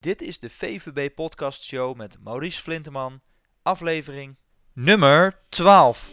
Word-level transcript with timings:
Dit 0.00 0.22
is 0.22 0.38
de 0.38 0.50
VVB 0.50 1.14
Podcast 1.14 1.62
Show 1.62 1.96
met 1.96 2.16
Maurice 2.24 2.62
Flinteman, 2.62 3.20
aflevering 3.62 4.36
nummer 4.72 5.38
12. 5.48 6.08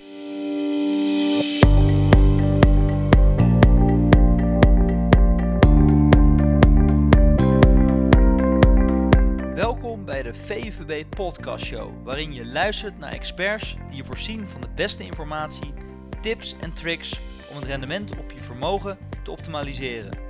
Welkom 9.55 10.05
bij 10.05 10.23
de 10.23 10.33
VVB 10.33 11.09
Podcast 11.09 11.65
Show, 11.65 12.03
waarin 12.03 12.33
je 12.33 12.45
luistert 12.45 12.97
naar 12.97 13.11
experts 13.11 13.75
die 13.87 13.95
je 13.95 14.05
voorzien 14.05 14.47
van 14.47 14.61
de 14.61 14.69
beste 14.75 15.03
informatie, 15.03 15.73
tips 16.21 16.55
en 16.59 16.73
tricks 16.73 17.19
om 17.49 17.55
het 17.55 17.65
rendement 17.65 18.19
op 18.19 18.31
je 18.31 18.39
vermogen 18.39 18.97
te 19.23 19.31
optimaliseren. 19.31 20.26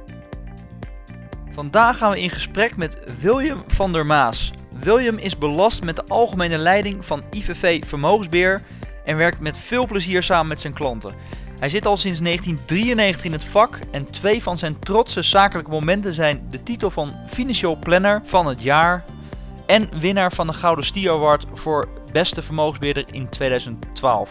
Vandaag 1.58 1.98
gaan 1.98 2.12
we 2.12 2.21
in 2.21 2.30
gesprek 2.30 2.76
met 2.76 2.98
William 3.20 3.64
van 3.68 3.92
der 3.94 4.06
Maas. 4.06 4.52
William 4.80 5.18
is 5.18 5.38
belast 5.38 5.83
met 5.83 5.96
de 5.96 6.04
algemene 6.07 6.57
leiding 6.57 7.06
van 7.06 7.24
IVV 7.32 7.86
Vermogensbeheer 7.86 8.61
en 9.06 9.18
werkt 9.18 9.39
met 9.39 9.57
veel 9.57 9.88
plezier 9.88 10.24
samen 10.24 10.47
met 10.47 10.61
zijn 10.61 10.74
klanten. 10.74 11.14
Hij 11.60 11.70
zit 11.70 11.86
al 11.86 11.97
sinds 11.97 12.20
1993 12.20 13.25
in 13.25 13.32
het 13.32 13.43
vak 13.43 13.80
en 13.92 14.11
twee 14.11 14.43
van 14.43 14.57
zijn 14.57 14.80
trotse 14.80 15.21
zakelijke 15.21 15.71
momenten 15.71 16.14
zijn 16.14 16.46
de 16.50 16.64
titel 16.64 16.89
van 16.89 17.16
Financial 17.28 17.75
Planner 17.75 18.21
van 18.24 18.46
het 18.46 18.64
jaar 18.64 19.04
en 19.66 20.00
winnaar 20.00 20.32
van 20.32 20.47
de 20.47 20.54
Gouden 20.54 20.86
Stier 20.86 21.11
Award 21.11 21.46
voor 21.54 21.88
beste 22.11 22.42
vermogensbeheerder 22.42 23.05
in 23.11 23.30
2012. 23.30 24.30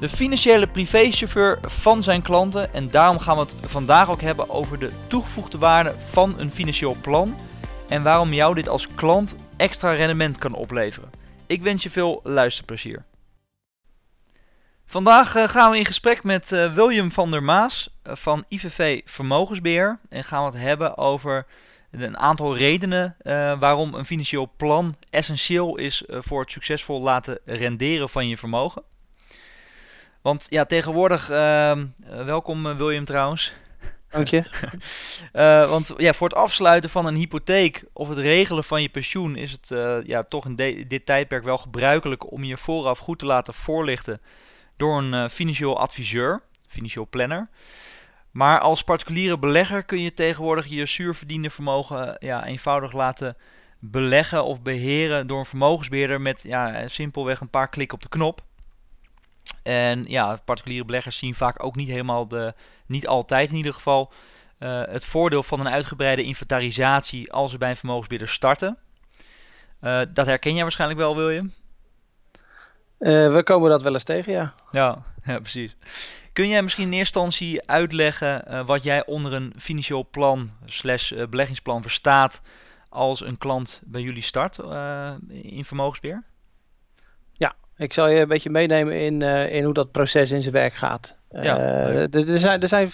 De 0.00 0.08
financiële 0.08 0.66
privéchauffeur 0.66 1.58
van 1.62 2.02
zijn 2.02 2.22
klanten 2.22 2.74
en 2.74 2.90
daarom 2.90 3.18
gaan 3.18 3.36
we 3.36 3.42
het 3.42 3.54
vandaag 3.64 4.10
ook 4.10 4.20
hebben 4.20 4.50
over 4.50 4.78
de 4.78 4.90
toegevoegde 5.06 5.58
waarde 5.58 5.94
van 6.06 6.34
een 6.38 6.50
financieel 6.50 6.96
plan 7.00 7.36
en 7.88 8.02
waarom 8.02 8.32
jou 8.32 8.54
dit 8.54 8.68
als 8.68 8.94
klant 8.94 9.36
extra 9.56 9.92
rendement 9.92 10.38
kan 10.38 10.54
opleveren. 10.54 11.10
Ik 11.46 11.62
wens 11.62 11.82
je 11.82 11.90
veel 11.90 12.20
luisterplezier. 12.24 13.04
Vandaag 14.86 15.34
eh, 15.34 15.48
gaan 15.48 15.70
we 15.70 15.78
in 15.78 15.84
gesprek 15.84 16.24
met 16.24 16.52
uh, 16.52 16.74
William 16.74 17.10
van 17.10 17.30
der 17.30 17.42
Maas 17.42 17.90
uh, 18.06 18.14
van 18.14 18.44
IVV 18.48 19.00
Vermogensbeheer 19.04 19.98
en 20.08 20.24
gaan 20.24 20.44
we 20.44 20.50
het 20.50 20.60
hebben 20.66 20.96
over 20.96 21.46
een 21.90 22.18
aantal 22.18 22.56
redenen 22.56 23.16
waarom 23.58 23.94
een 23.94 24.04
financieel 24.04 24.50
plan 24.56 24.96
essentieel 25.10 25.76
is 25.76 26.04
voor 26.08 26.40
het 26.40 26.50
succesvol 26.50 27.00
laten 27.00 27.38
renderen 27.44 28.08
van 28.08 28.28
je 28.28 28.36
vermogen. 28.36 28.82
Want 30.28 30.46
ja, 30.48 30.64
tegenwoordig, 30.64 31.30
uh, 31.30 31.78
welkom 32.06 32.76
William 32.76 33.04
trouwens. 33.04 33.52
Dank 34.08 34.28
je. 34.28 34.42
uh, 35.32 35.68
want 35.74 35.94
ja, 35.96 36.12
voor 36.12 36.28
het 36.28 36.36
afsluiten 36.36 36.90
van 36.90 37.06
een 37.06 37.14
hypotheek 37.14 37.84
of 37.92 38.08
het 38.08 38.18
regelen 38.18 38.64
van 38.64 38.82
je 38.82 38.88
pensioen 38.88 39.36
is 39.36 39.52
het 39.52 39.70
uh, 39.70 39.96
ja, 40.04 40.22
toch 40.22 40.44
in 40.44 40.84
dit 40.88 41.06
tijdperk 41.06 41.44
wel 41.44 41.58
gebruikelijk 41.58 42.32
om 42.32 42.44
je 42.44 42.56
vooraf 42.56 42.98
goed 42.98 43.18
te 43.18 43.26
laten 43.26 43.54
voorlichten 43.54 44.20
door 44.76 44.98
een 44.98 45.30
financieel 45.30 45.78
adviseur, 45.78 46.42
financieel 46.66 47.06
planner. 47.10 47.48
Maar 48.30 48.58
als 48.58 48.82
particuliere 48.82 49.38
belegger 49.38 49.84
kun 49.84 50.00
je 50.00 50.14
tegenwoordig 50.14 50.66
je 50.66 50.86
zuurverdiende 50.86 51.50
vermogen 51.50 52.16
ja, 52.18 52.44
eenvoudig 52.44 52.92
laten 52.92 53.36
beleggen 53.78 54.44
of 54.44 54.62
beheren 54.62 55.26
door 55.26 55.38
een 55.38 55.44
vermogensbeheerder 55.44 56.20
met 56.20 56.42
ja, 56.42 56.88
simpelweg 56.88 57.40
een 57.40 57.50
paar 57.50 57.68
klikken 57.68 57.96
op 57.96 58.02
de 58.02 58.08
knop. 58.08 58.46
En 59.62 60.04
ja, 60.06 60.40
particuliere 60.44 60.84
beleggers 60.84 61.18
zien 61.18 61.34
vaak 61.34 61.64
ook 61.64 61.76
niet 61.76 61.88
helemaal 61.88 62.28
de, 62.28 62.54
niet 62.86 63.06
altijd 63.06 63.50
in 63.50 63.56
ieder 63.56 63.74
geval, 63.74 64.12
uh, 64.58 64.82
het 64.84 65.04
voordeel 65.04 65.42
van 65.42 65.60
een 65.60 65.68
uitgebreide 65.68 66.22
inventarisatie 66.22 67.32
als 67.32 67.50
ze 67.50 67.58
bij 67.58 67.70
een 67.70 67.76
vermogensbeheerder 67.76 68.34
starten. 68.34 68.78
Uh, 69.80 70.00
dat 70.08 70.26
herken 70.26 70.54
jij 70.54 70.62
waarschijnlijk 70.62 71.00
wel, 71.00 71.16
William? 71.16 71.52
Uh, 72.98 73.34
we 73.34 73.42
komen 73.44 73.70
dat 73.70 73.82
wel 73.82 73.92
eens 73.92 74.04
tegen, 74.04 74.32
ja. 74.32 74.54
Ja, 74.70 75.02
ja 75.24 75.38
precies. 75.38 75.76
Kun 76.32 76.48
jij 76.48 76.62
misschien 76.62 76.84
in 76.84 76.92
eerste 76.92 77.20
instantie 77.20 77.66
uitleggen 77.68 78.66
wat 78.66 78.82
jij 78.82 79.06
onder 79.06 79.32
een 79.32 79.54
financieel 79.58 80.08
plan 80.10 80.50
slash 80.64 81.12
beleggingsplan 81.30 81.82
verstaat 81.82 82.40
als 82.88 83.20
een 83.20 83.38
klant 83.38 83.82
bij 83.84 84.00
jullie 84.00 84.22
start 84.22 84.58
in 85.28 85.64
vermogensbeheer? 85.64 86.22
Ik 87.78 87.92
zal 87.92 88.08
je 88.08 88.20
een 88.20 88.28
beetje 88.28 88.50
meenemen 88.50 89.00
in, 89.00 89.20
uh, 89.20 89.54
in 89.54 89.64
hoe 89.64 89.74
dat 89.74 89.90
proces 89.90 90.30
in 90.30 90.42
zijn 90.42 90.54
werk 90.54 90.74
gaat. 90.74 91.16
Ja, 91.30 91.58
uh, 91.58 92.14
er, 92.14 92.38
zijn, 92.38 92.60
er 92.60 92.68
zijn 92.68 92.90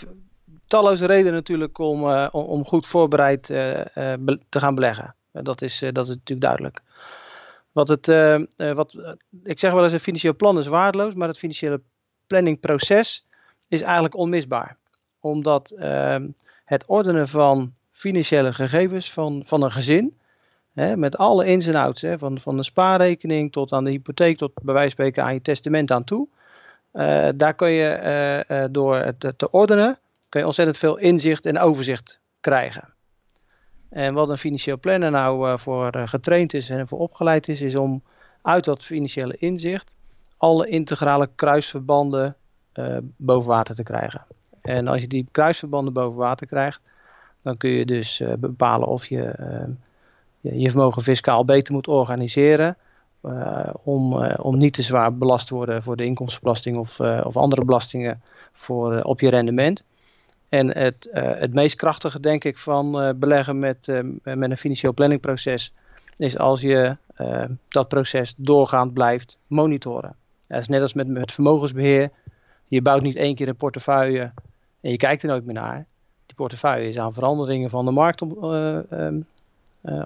talloze 0.67 1.07
redenen 1.07 1.33
natuurlijk 1.33 1.79
om, 1.79 2.05
uh, 2.09 2.29
om, 2.33 2.45
om, 2.45 2.65
goed 2.65 2.87
voorbereid 2.87 3.43
te 3.43 4.39
gaan 4.51 4.75
beleggen. 4.75 5.15
dat, 5.33 5.63
is, 5.63 5.79
dat 5.79 6.05
is 6.05 6.15
natuurlijk 6.15 6.41
duidelijk. 6.41 6.81
Wat 7.73 7.89
het, 7.89 8.07
wat, 8.57 9.17
ik 9.45 9.59
zeg 9.59 9.73
wel 9.73 9.85
eens, 9.85 9.93
een 9.93 10.01
financieel 10.01 10.37
plan 10.37 10.59
is 10.59 10.67
waardeloos, 10.67 11.15
maar 11.15 11.29
het 11.29 11.39
financiële 11.39 11.81
planningproces 12.27 13.27
is 13.69 13.83
eigenlijk 13.83 14.17
onmisbaar. 14.17 14.77
Omdat 15.21 15.71
ehm, 15.71 16.29
het 16.65 16.85
ordenen 16.87 17.29
van 17.29 17.75
financiële 17.93 18.53
gegevens 18.53 19.13
van, 19.13 19.43
van 19.47 19.63
een 19.63 19.73
gezin 19.73 20.19
Met 20.75 21.17
alle 21.17 21.47
ins 21.47 21.67
en 21.67 21.75
outs, 21.75 22.03
hè, 22.03 22.19
van, 22.19 22.41
van 22.41 22.57
de 22.57 22.63
spaarrekening 22.63 23.53
tot 23.53 23.73
aan 23.73 23.85
de 23.85 23.91
hypotheek, 23.91 24.37
tot 24.37 24.53
bij 24.63 24.75
wijze 24.75 24.97
van 24.97 25.05
spreken 25.05 25.25
aan 25.25 25.35
je 25.35 25.43
testament 25.43 25.91
aan 25.91 26.05
toe. 26.05 26.29
Uh, 26.93 27.29
daar 27.35 27.55
kun 27.55 27.71
je 27.71 28.01
uh, 28.49 28.59
uh, 28.59 28.65
door 28.71 28.97
het 28.97 29.33
te 29.37 29.51
ordenen, 29.51 29.99
kun 30.29 30.41
je 30.41 30.47
ontzettend 30.47 30.79
veel 30.79 30.97
inzicht 30.97 31.47
en 31.47 31.59
overzicht 31.59 32.21
krijgen. 32.41 32.89
En 33.91 34.15
wat 34.15 34.29
een 34.29 34.39
financieel 34.39 34.79
planner 34.79 35.11
nou 35.11 35.59
voor 35.59 35.91
getraind 36.05 36.55
is 36.55 36.71
en 36.71 36.89
voor 36.89 36.99
opgeleid 36.99 37.49
is, 37.49 37.63
is 37.63 37.77
om 37.77 38.03
uit 38.43 38.65
dat 38.65 38.85
financiële 38.85 39.37
inzicht 39.37 39.97
alle 40.37 40.69
integrale 40.69 41.29
kruisverbanden 41.35 42.37
boven 43.17 43.49
water 43.49 43.75
te 43.75 43.83
krijgen. 43.83 44.27
En 44.63 44.89
als 44.89 45.01
je 45.01 45.09
die 45.09 45.29
kruisverbanden 45.31 45.93
boven 45.93 46.19
water 46.19 46.47
krijgt, 46.47 46.81
dan 47.43 47.57
kun 47.57 47.71
je 47.71 47.85
dus 47.85 48.23
bepalen 48.39 48.89
of 48.89 49.07
je 49.07 49.35
je 50.53 50.71
vermogen 50.71 51.03
fiscaal 51.03 51.45
beter 51.45 51.73
moet 51.73 51.89
organiseren. 51.89 52.77
Uh, 53.23 53.67
om, 53.83 54.23
uh, 54.23 54.35
om 54.39 54.59
niet 54.59 54.73
te 54.75 54.83
zwaar 54.83 55.15
belast 55.15 55.47
te 55.47 55.55
worden 55.55 55.83
voor 55.83 55.97
de 55.97 56.05
inkomstenbelasting 56.05 56.79
of, 56.79 56.99
uh, 56.99 57.21
of 57.25 57.37
andere 57.37 57.65
belastingen 57.65 58.23
voor, 58.53 59.03
op 59.03 59.21
je 59.21 59.29
rendement. 59.29 59.85
En 60.49 60.79
het, 60.79 61.09
het 61.13 61.55
meest 61.55 61.77
krachtige, 61.77 62.21
denk 62.21 62.45
ik, 62.45 62.59
van 62.59 63.15
beleggen 63.19 63.59
met, 63.59 63.87
met 64.23 64.51
een 64.51 64.57
financieel 64.57 64.95
planningproces 64.95 65.73
is 66.17 66.39
als 66.39 66.61
je 66.61 66.97
dat 67.69 67.89
proces 67.89 68.35
doorgaand 68.37 68.93
blijft 68.93 69.39
monitoren. 69.47 70.15
Dat 70.49 70.61
is 70.61 70.69
net 70.69 70.81
als 70.81 70.95
met, 70.95 71.09
met 71.09 71.33
vermogensbeheer. 71.33 72.11
Je 72.69 72.83
bouwt 72.83 73.03
niet 73.03 73.17
één 73.17 73.35
keer 73.35 73.49
een 73.49 73.57
portefeuille 73.57 74.33
en 74.81 74.91
je 74.91 74.97
kijkt 74.97 75.23
er 75.23 75.29
nooit 75.29 75.45
meer 75.45 75.55
naar. 75.55 75.87
Die 76.27 76.37
portefeuille 76.37 76.89
is 76.89 76.99
aan 76.99 77.15
veranderingen 77.15 77.71
van 77.71 77.85
de 77.85 77.91
markt 77.91 78.21
um, 78.21 78.87
uh, 78.91 79.09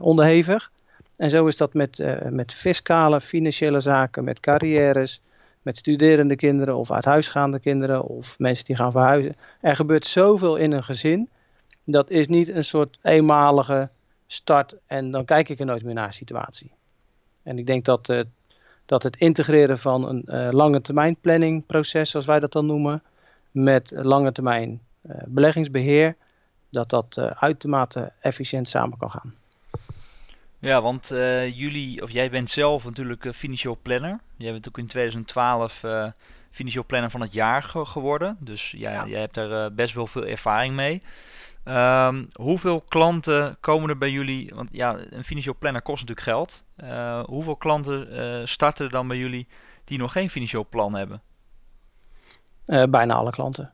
onderhevig. 0.01 0.71
En 1.19 1.31
zo 1.31 1.47
is 1.47 1.57
dat 1.57 1.75
met, 1.75 1.99
uh, 1.99 2.23
met 2.23 2.55
fiscale, 2.55 3.21
financiële 3.21 3.81
zaken, 3.81 4.25
met 4.25 4.41
carrières, 4.41 5.21
met 5.63 5.79
studerende 5.79 6.37
kinderen 6.37 6.77
of 6.77 6.91
uit 6.91 7.05
huisgaande 7.05 7.59
kinderen 7.59 8.05
of 8.05 8.39
mensen 8.39 8.65
die 8.65 8.77
gaan 8.77 8.93
verhuizen. 8.93 9.37
Er 9.61 9.77
gebeurt 9.77 10.07
zoveel 10.07 10.57
in 10.57 10.73
een 10.73 10.85
gezin. 10.85 11.29
Dat 11.85 12.11
is 12.11 12.29
niet 12.29 12.49
een 12.49 12.65
soort 12.65 12.99
eenmalige 13.03 13.89
start 14.27 14.77
en 14.87 15.11
dan 15.11 15.25
kijk 15.25 15.49
ik 15.49 15.59
er 15.59 15.67
nooit 15.67 15.83
meer 15.83 15.95
naar 15.95 16.13
situatie. 16.13 16.71
En 17.43 17.59
ik 17.59 17.67
denk 17.67 17.85
dat, 17.85 18.09
uh, 18.09 18.23
dat 18.87 19.03
het 19.03 19.17
integreren 19.17 19.79
van 19.79 20.09
een 20.09 20.25
uh, 20.27 20.49
lange 20.51 20.81
termijn 20.81 21.17
planningproces, 21.21 22.11
zoals 22.11 22.27
wij 22.27 22.41
dat 22.41 22.53
dan 22.53 22.67
noemen, 22.67 23.03
met 23.51 23.93
lange 23.95 24.33
termijn 24.33 24.81
beleggingsbeheer, 25.27 26.17
dat 26.71 26.91
dat 26.91 27.19
uitermate 27.19 28.13
efficiënt 28.21 28.69
samen 28.69 28.99
kan 28.99 29.11
gaan. 29.11 29.35
Ja, 30.61 30.83
want 30.83 31.13
uh, 31.13 31.59
jullie, 31.59 32.03
of 32.03 32.11
jij 32.11 32.31
bent 32.31 32.51
zelf 32.51 32.85
natuurlijk 32.85 33.25
uh, 33.25 33.33
financieel 33.33 33.79
planner. 33.83 34.21
Jij 34.37 34.53
bent 34.53 34.69
ook 34.69 34.79
in 34.79 34.87
2012 34.87 35.83
uh, 35.83 36.05
eh, 36.05 36.13
financieel 36.51 36.85
planner 36.85 37.11
van 37.11 37.21
het 37.21 37.33
jaar 37.33 37.63
ge 37.63 37.85
geworden. 37.85 38.37
Dus 38.41 38.71
ja, 38.71 38.91
ja. 38.91 39.07
jij 39.07 39.21
hebt 39.21 39.35
daar 39.35 39.73
best 39.73 39.95
wel 39.95 40.07
veel 40.07 40.27
ervaring 40.27 40.75
mee. 40.75 41.03
Um, 41.65 42.29
hoeveel 42.33 42.81
klanten 42.81 43.57
komen 43.61 43.89
er 43.89 43.99
bij 43.99 44.11
jullie? 44.11 44.53
Want 44.55 44.69
ja, 44.73 44.99
een 45.11 45.25
financieel 45.25 45.57
planner 45.59 45.83
kost 45.83 46.07
natuurlijk 46.07 46.27
geld. 46.27 46.65
hoeveel 47.27 47.57
klanten 47.57 48.49
starten 48.49 48.85
er 48.85 48.91
dan 48.91 49.09
bij 49.09 49.17
jullie 49.17 49.47
die 49.85 49.99
nog 49.99 50.13
geen 50.13 50.31
financieel 50.31 50.67
plan 50.69 50.95
hebben? 50.95 51.23
bijna 52.91 53.15
alle 53.15 53.31
klanten. 53.31 53.73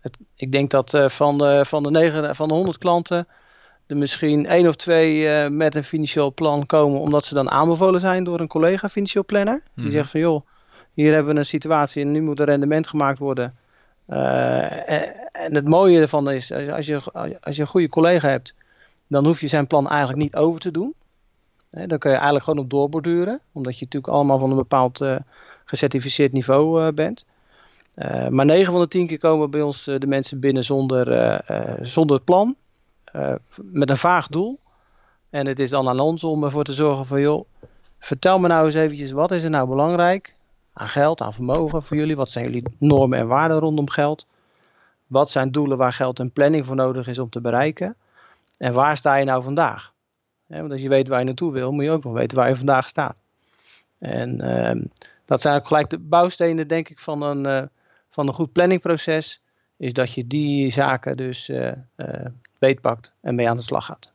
Het, 0.00 0.18
ik 0.34 0.52
denk 0.52 0.70
dat 0.70 1.12
van, 1.12 1.38
de, 1.38 1.64
van, 1.66 1.82
de 1.82 1.90
negen, 1.90 2.36
van 2.36 2.48
de 2.48 2.54
100 2.54 2.78
klanten 2.78 3.26
er 3.92 3.98
misschien 3.98 4.46
één 4.46 4.68
of 4.68 4.76
twee 4.76 5.20
uh, 5.20 5.48
met 5.48 5.74
een 5.74 5.84
financieel 5.84 6.32
plan 6.34 6.66
komen, 6.66 7.00
omdat 7.00 7.24
ze 7.24 7.34
dan 7.34 7.50
aanbevolen 7.50 8.00
zijn 8.00 8.24
door 8.24 8.40
een 8.40 8.48
collega 8.48 8.88
financieel 8.88 9.24
planner. 9.24 9.62
Die 9.74 9.84
mhm. 9.84 9.92
zegt 9.92 10.10
van 10.10 10.20
joh, 10.20 10.46
hier 10.94 11.12
hebben 11.12 11.32
we 11.32 11.38
een 11.38 11.46
situatie 11.46 12.02
en 12.02 12.12
nu 12.12 12.22
moet 12.22 12.38
er 12.38 12.46
rendement 12.46 12.86
gemaakt 12.86 13.18
worden. 13.18 13.54
Uh, 14.08 14.90
en, 14.90 15.14
en, 15.32 15.54
het 15.54 15.68
mooie 15.68 16.00
ervan 16.00 16.30
is, 16.30 16.52
als 16.52 16.86
je, 16.86 17.02
als 17.40 17.56
je 17.56 17.62
een 17.62 17.68
goede 17.68 17.88
collega 17.88 18.28
hebt 18.28 18.54
dan 19.08 19.24
hoef 19.24 19.40
je 19.40 19.46
zijn 19.46 19.66
plan 19.66 19.88
eigenlijk 19.88 20.22
niet 20.22 20.36
over 20.36 20.60
te 20.60 20.70
doen. 20.70 20.94
dan 21.70 21.98
kun 21.98 22.10
je 22.10 22.16
eigenlijk 22.16 22.44
gewoon 22.44 22.64
op 22.64 22.70
doorborduren, 22.70 23.40
omdat 23.52 23.78
je 23.78 23.84
natuurlijk 23.84 24.12
allemaal 24.12 24.38
van 24.38 24.50
een 24.50 24.56
bepaald 24.56 25.04
gecertificeerd 25.64 26.32
niveau 26.32 26.92
bent. 26.92 27.24
maar 28.28 28.44
9 28.44 28.72
van 28.72 28.80
de 28.80 28.88
10 28.88 29.06
keer 29.06 29.18
komen 29.18 29.50
bij 29.50 29.62
ons 29.62 29.84
de 29.84 30.06
mensen 30.06 30.40
binnen 30.40 30.64
zonder, 30.64 31.40
zonder 31.82 32.20
plan, 32.20 32.56
met 33.62 33.90
een 33.90 33.96
vaag 33.96 34.26
doel. 34.26 34.60
En 35.30 35.46
het 35.46 35.58
is 35.58 35.70
dan 35.70 35.88
aan 35.88 36.00
ons 36.00 36.24
om 36.24 36.44
ervoor 36.44 36.64
te 36.64 36.72
zorgen 36.72 37.06
van 37.06 37.20
joh, 37.20 37.44
vertel 37.98 38.38
me 38.38 38.48
nou 38.48 38.66
eens 38.66 38.74
eventjes, 38.74 39.10
wat 39.10 39.30
is 39.30 39.44
er 39.44 39.50
nou 39.50 39.68
belangrijk 39.68 40.34
aan 40.72 40.88
geld, 40.88 41.20
aan 41.20 41.32
vermogen 41.32 41.82
voor 41.82 41.96
jullie? 41.96 42.16
Wat 42.16 42.30
zijn 42.30 42.44
jullie 42.44 42.64
normen 42.78 43.18
en 43.18 43.26
waarden 43.26 43.58
rondom 43.58 43.90
geld? 43.90 44.26
Wat 45.06 45.30
zijn 45.30 45.50
doelen 45.50 45.78
waar 45.78 45.92
geld 45.92 46.18
en 46.18 46.32
planning 46.32 46.66
voor 46.66 46.76
nodig 46.76 47.06
is 47.06 47.18
om 47.18 47.30
te 47.30 47.40
bereiken? 47.40 47.96
En 48.56 48.72
waar 48.72 48.96
sta 48.96 49.14
je 49.14 49.24
nou 49.24 49.42
vandaag? 49.42 49.92
want 50.46 50.72
als 50.72 50.82
je 50.82 50.88
weet 50.88 51.08
waar 51.08 51.18
je 51.18 51.24
naartoe 51.24 51.52
wil, 51.52 51.72
moet 51.72 51.84
je 51.84 51.90
ook 51.90 52.04
nog 52.04 52.12
weten 52.12 52.36
waar 52.36 52.48
je 52.48 52.56
vandaag 52.56 52.88
staat. 52.88 53.16
En 53.98 54.40
ehm, 54.40 54.82
dat 55.24 55.40
zijn 55.40 55.56
ook 55.56 55.66
gelijk 55.66 55.90
de 55.90 55.98
bouwstenen, 55.98 56.68
denk 56.68 56.88
ik, 56.88 56.98
van 56.98 57.22
een, 57.22 57.44
uh, 57.44 57.68
van 58.10 58.26
een 58.26 58.34
goed 58.34 58.52
planningproces. 58.52 59.42
Is 59.82 59.92
dat 59.92 60.14
je 60.14 60.26
die 60.26 60.70
zaken 60.70 61.16
dus 61.16 61.48
uh, 61.48 61.72
beetpakt 62.58 63.12
en 63.20 63.34
mee 63.34 63.48
aan 63.48 63.56
de 63.56 63.62
slag 63.62 63.84
gaat. 63.84 64.12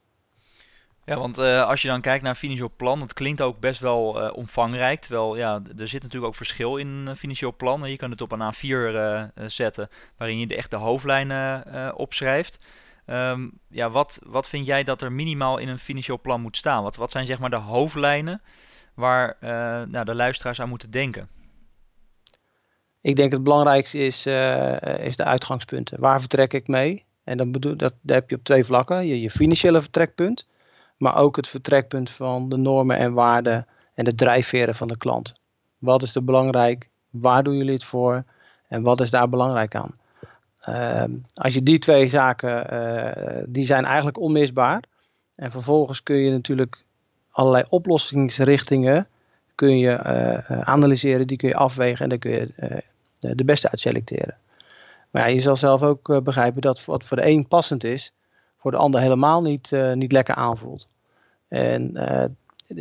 Ja, 1.06 1.18
want 1.18 1.40
uh, 1.40 1.68
als 1.68 1.82
je 1.82 1.88
dan 1.88 2.02
kijkt 2.02 2.24
naar 2.24 2.36
financieel 2.36 2.72
plan, 2.78 3.00
dat 3.00 3.14
klinkt 3.14 3.42
ook 3.42 3.60
best 3.60 3.80
wel 3.80 4.32
omvangrijk. 4.32 5.02
Terwijl 5.02 5.38
ja, 5.38 5.62
er 5.78 5.88
zit 5.88 6.02
natuurlijk 6.02 6.32
ook 6.32 6.36
verschil 6.36 6.78
in 6.78 6.88
een 6.88 7.16
financieel 7.16 7.56
plan. 7.56 7.90
Je 7.90 7.98
kan 7.98 8.12
het 8.12 8.22
op 8.22 8.32
een 8.32 8.54
A4 8.54 8.60
uh, 8.68 9.22
eh, 9.22 9.30
zetten, 9.46 9.90
waarin 10.18 10.40
je 10.40 10.48
de 10.48 10.56
echte 10.56 10.76
hoofdlijnen 10.76 11.96
opschrijft. 11.96 12.64
Um, 13.06 13.52
ja, 13.70 13.90
wat, 13.90 14.20
wat 14.26 14.50
vind 14.50 14.66
jij 14.66 14.84
dat 14.84 15.02
er 15.02 15.12
minimaal 15.12 15.58
in 15.58 15.68
een 15.68 15.80
financieel 15.80 16.20
plan 16.20 16.42
moet 16.42 16.58
staan? 16.58 16.84
Wat, 16.84 16.96
wat 16.96 17.12
zijn 17.12 17.26
zeg 17.26 17.40
maar 17.40 17.50
de 17.50 17.56
hoofdlijnen 17.56 18.42
waar 18.94 19.38
nou, 19.90 20.06
de 20.06 20.16
luisteraars 20.16 20.62
aan 20.62 20.70
moeten 20.70 20.92
denken? 20.92 21.30
Ik 23.08 23.16
denk 23.16 23.32
het 23.32 23.44
belangrijkste 23.44 23.98
is, 23.98 24.26
is 25.00 25.16
de 25.16 25.24
uitgangspunten. 25.24 26.00
Waar 26.00 26.20
vertrek 26.20 26.54
ik 26.54 26.68
mee? 26.68 27.06
En 27.24 27.38
dan 27.38 27.52
bedoel, 27.52 27.78
dat, 27.78 27.94
dat 28.02 28.16
heb 28.16 28.30
je 28.30 28.36
op 28.36 28.44
twee 28.44 28.64
vlakken. 28.64 29.08
Je, 29.08 29.22
je 29.22 29.30
financiële 29.30 29.82
vertrekpunt 29.82 30.46
maar 30.98 31.16
ook 31.16 31.36
het 31.36 31.48
vertrekpunt 31.48 32.10
van 32.10 32.50
de 32.50 32.58
normen 32.58 32.98
en 32.98 33.14
waarden 33.14 33.68
en 33.94 34.06
de 34.06 34.16
drijfveren 34.16 34.76
van 34.76 34.88
de 34.88 34.98
klant. 34.98 35.36
Wat 35.78 36.04
is 36.04 36.16
er 36.16 36.24
belangrijk? 36.24 36.90
Waar 37.10 37.44
doen 37.44 37.58
jullie 37.58 37.74
het 37.74 37.84
voor? 37.84 38.24
En 38.68 38.82
wat 38.82 39.02
is 39.02 39.10
daar 39.10 39.30
belangrijk 39.30 39.76
aan? 39.76 39.96
Uh, 40.70 41.04
als 41.34 41.54
je 41.54 41.64
die 41.64 41.80
twee 41.80 42.10
zaken, 42.10 42.74
uh, 42.74 43.44
die 43.48 43.66
zijn 43.66 43.86
eigenlijk 43.86 44.20
onmisbaar. 44.20 44.84
En 45.36 45.52
vervolgens 45.52 46.04
kun 46.04 46.18
je 46.18 46.32
natuurlijk 46.32 46.84
allerlei 47.32 47.66
oplossingsrichtingen 47.70 49.08
kun 49.56 49.78
je, 49.78 49.90
uh, 50.50 50.60
analyseren, 50.62 51.28
die 51.28 51.38
kun 51.38 51.50
je 51.50 51.56
afwegen 51.56 52.04
en 52.04 52.10
dan 52.10 52.20
kun 52.20 52.32
je 52.32 52.52
de 53.20 53.46
beste 53.46 53.70
uit 53.70 53.80
selecteren. 53.80 54.38
Maar 55.12 55.32
je 55.32 55.40
zal 55.40 55.56
zelf 55.56 55.84
ook 55.84 56.24
begrijpen 56.24 56.62
dat 56.62 56.86
wat 56.86 57.06
voor 57.06 57.18
de 57.18 57.28
een 57.28 57.48
passend 57.48 57.84
is, 57.84 58.14
voor 58.58 58.72
de 58.72 58.78
ander 58.78 59.02
helemaal 59.02 59.42
niet, 59.42 59.72
uh, 59.72 59.94
niet 59.94 60.12
lekker 60.12 60.36
aanvoelt. 60.36 60.88
En 61.48 61.92
uh, 61.96 62.24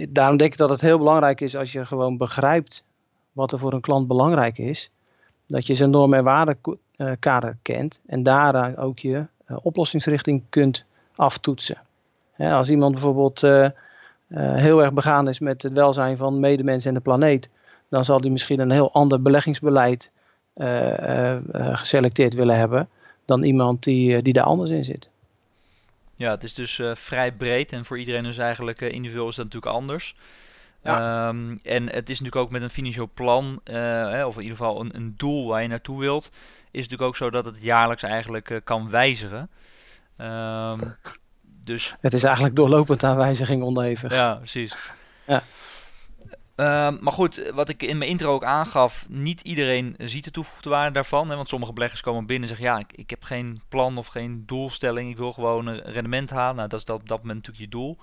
daarom 0.08 0.36
denk 0.36 0.52
ik 0.52 0.58
dat 0.58 0.70
het 0.70 0.80
heel 0.80 0.98
belangrijk 0.98 1.40
is 1.40 1.56
als 1.56 1.72
je 1.72 1.86
gewoon 1.86 2.16
begrijpt 2.16 2.84
wat 3.32 3.52
er 3.52 3.58
voor 3.58 3.72
een 3.72 3.80
klant 3.80 4.06
belangrijk 4.06 4.58
is, 4.58 4.90
dat 5.46 5.66
je 5.66 5.74
zijn 5.74 5.90
normen 5.90 6.18
en 6.18 6.24
waardekader 6.24 7.56
kent 7.62 8.00
en 8.06 8.22
daaraan 8.22 8.76
ook 8.76 8.98
je 8.98 9.24
oplossingsrichting 9.62 10.42
kunt 10.48 10.84
aftoetsen. 11.14 11.78
als 12.36 12.70
iemand 12.70 12.92
bijvoorbeeld 12.92 13.40
heel 14.36 14.82
erg 14.82 14.92
begaan 14.92 15.28
is 15.28 15.38
met 15.38 15.62
het 15.62 15.72
welzijn 15.72 16.16
van 16.16 16.40
medemens 16.40 16.84
en 16.84 16.94
de 16.94 17.00
planeet, 17.00 17.48
dan 17.88 18.04
zal 18.04 18.20
hij 18.20 18.30
misschien 18.30 18.60
een 18.60 18.70
heel 18.70 18.92
ander 18.92 19.22
beleggingsbeleid 19.22 20.10
geselecteerd 21.72 22.34
willen 22.34 22.58
hebben 22.58 22.88
dan 23.24 23.42
iemand 23.42 23.82
die, 23.82 24.22
die 24.22 24.32
daar 24.32 24.44
anders 24.44 24.70
in 24.70 24.84
zit. 24.84 25.08
Ja, 26.16 26.30
het 26.30 26.44
is 26.44 26.54
dus 26.54 26.80
vrij 26.94 27.32
breed 27.32 27.72
en 27.72 27.84
voor 27.84 27.98
iedereen 27.98 28.22
dus 28.22 28.38
eigenlijk 28.38 28.80
individueel 28.80 29.28
is 29.28 29.34
dat 29.34 29.44
natuurlijk 29.44 29.72
anders. 29.72 30.14
Ja. 30.86 31.28
Um, 31.28 31.58
en 31.62 31.86
het 31.86 32.10
is 32.10 32.20
natuurlijk 32.20 32.36
ook 32.36 32.50
met 32.50 32.62
een 32.62 32.70
financieel 32.70 33.10
plan, 33.14 33.60
uh, 33.64 33.74
hè, 34.10 34.24
of 34.24 34.36
in 34.36 34.42
ieder 34.42 34.56
geval 34.56 34.80
een, 34.80 34.96
een, 34.96 35.14
doel 35.16 35.48
waar 35.48 35.62
je 35.62 35.68
naartoe 35.68 35.98
wilt, 35.98 36.30
is 36.70 36.82
natuurlijk 36.82 37.08
ook 37.08 37.16
zo 37.16 37.30
dat 37.30 37.44
het 37.44 37.56
jaarlijks 37.60 38.02
eigenlijk 38.02 38.60
kan 38.64 38.90
wijzigen. 38.90 39.50
Um, 40.18 40.96
dus... 41.64 41.94
Het 42.00 42.12
is 42.12 42.22
eigenlijk 42.22 42.56
doorlopend 42.56 43.04
aan 43.04 43.16
wijziging 43.16 43.62
onderhevig. 43.62 44.12
Ja, 44.12 44.34
precies. 44.34 44.90
Ja. 45.26 45.42
Ehm, 46.56 46.96
maar 47.00 47.12
goed, 47.12 47.50
wat 47.54 47.68
ik 47.68 47.82
in 47.82 47.98
mijn 47.98 48.10
intro 48.10 48.32
ook 48.32 48.44
aangaf, 48.44 49.06
niet 49.08 49.40
iedereen 49.40 49.94
ziet 49.98 50.24
de 50.24 50.30
toegevoegde 50.30 50.70
waarde 50.70 50.92
daarvan. 50.92 51.28
Hè, 51.30 51.36
want 51.36 51.48
sommige 51.48 51.72
beleggers 51.72 52.00
komen 52.00 52.26
binnen 52.26 52.48
en 52.48 52.56
zeggen, 52.56 52.74
ja, 52.74 52.78
ik, 52.78 52.92
ik, 52.92 53.10
heb 53.10 53.22
geen 53.22 53.60
plan 53.68 53.98
of 53.98 54.06
geen 54.06 54.42
doelstelling. 54.46 55.10
Ik 55.10 55.16
wil 55.16 55.32
gewoon 55.32 55.66
een 55.66 55.80
rendement 55.80 56.30
halen. 56.30 56.56
Nou, 56.56 56.68
dat 56.68 56.78
is 56.78 56.84
dat, 56.84 57.00
op 57.00 57.08
dat 57.08 57.18
moment 57.18 57.36
natuurlijk 57.36 57.64
je 57.64 57.78
doel. 57.78 57.98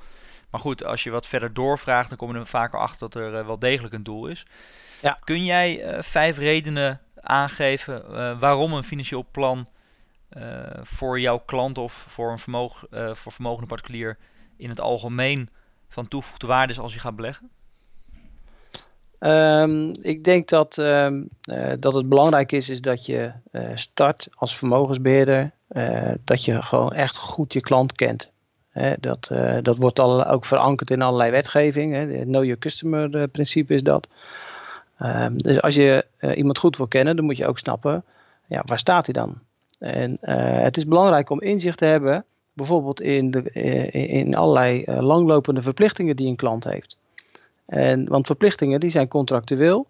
Maar 0.50 0.62
goed, 0.62 0.84
als 0.84 1.04
je 1.04 1.10
wat 1.10 1.28
verder 1.28 1.54
doorvraagt, 1.54 2.10
dan 2.10 2.18
kom 2.18 2.34
je 2.34 2.40
er 2.40 2.48
vaker 2.48 2.80
achter 2.80 3.00
dat 3.10 3.16
er 3.16 3.40
uh, 3.40 3.46
wel 3.46 3.60
degelijk 3.60 3.94
een 3.94 4.04
doel 4.04 4.28
is. 4.28 4.46
Ja. 5.02 5.18
Kun 5.24 5.46
jij 5.46 5.96
uh, 5.96 6.02
vijf 6.02 6.38
redenen 6.38 7.02
aangeven 7.16 8.04
uh, 8.10 8.40
waarom 8.40 8.74
een 8.74 8.84
financieel 8.84 9.28
plan 9.32 9.68
voor 10.82 11.20
jouw 11.20 11.38
klant 11.38 11.78
of 11.78 12.06
voor 12.10 12.32
een 12.32 12.40
vermogen, 12.40 13.18
voor 13.18 13.32
vermogende 13.32 13.68
particulier 13.68 14.18
in 14.58 14.70
het 14.70 14.80
algemeen 14.80 15.50
van 15.90 16.08
toegevoegde 16.08 16.48
waarde 16.48 16.74
is 16.74 16.80
als 16.80 16.94
je 16.94 17.00
gaat 17.00 17.16
beleggen? 17.16 17.50
Um, 19.26 19.94
ik 20.02 20.24
denk 20.24 20.50
dat, 20.50 20.78
um, 20.78 21.28
uh, 21.50 21.74
dat 21.80 21.94
het 21.94 22.10
belangrijk 22.10 22.52
is, 22.52 22.70
is 22.70 22.82
dat 22.82 23.06
je 23.06 23.32
uh, 23.52 23.62
start 23.76 24.28
als 24.36 24.58
vermogensbeheerder, 24.58 25.52
uh, 25.72 26.12
dat 26.24 26.46
je 26.46 26.62
gewoon 26.62 26.94
echt 26.94 27.18
goed 27.18 27.54
je 27.54 27.62
klant 27.62 27.94
kent. 27.94 28.32
Dat, 29.00 29.32
dat 29.62 29.78
wordt 29.78 30.00
ook 30.00 30.46
verankerd 30.46 30.92
in 30.92 31.02
allerlei 31.02 31.32
wetgeving. 31.32 31.94
Hè. 31.94 32.00
Het 32.00 32.28
know 32.28 32.44
your 32.44 32.60
customer 32.60 33.28
principe 33.28 33.74
is 33.74 33.84
dat. 33.84 34.08
Um, 35.02 35.38
dus 35.38 35.62
als 35.62 35.76
je 35.76 36.06
iemand 36.36 36.58
goed 36.58 36.78
wil 36.78 36.88
kennen, 36.88 37.16
dan 37.16 37.26
moet 37.26 37.38
je 37.38 37.48
ook 37.48 37.60
snappen, 37.60 38.04
ja, 38.48 38.62
waar 38.66 38.80
staat 38.80 39.06
hij 39.06 39.14
dan? 39.14 39.36
En 39.80 40.18
het 40.64 40.78
is 40.78 40.86
belangrijk 40.86 41.30
om 41.30 41.42
inzicht 41.42 41.78
te 41.78 41.86
hebben, 41.86 42.26
bijvoorbeeld 42.54 43.02
in, 43.02 43.32
de, 43.32 43.44
in 43.92 44.36
allerlei 44.36 44.84
langlopende 44.86 45.62
verplichtingen 45.62 46.16
die 46.16 46.28
een 46.28 46.36
klant 46.36 46.64
heeft. 46.64 46.98
En, 47.74 48.08
want 48.08 48.26
verplichtingen 48.26 48.80
die 48.80 48.90
zijn 48.90 49.08
contractueel. 49.08 49.88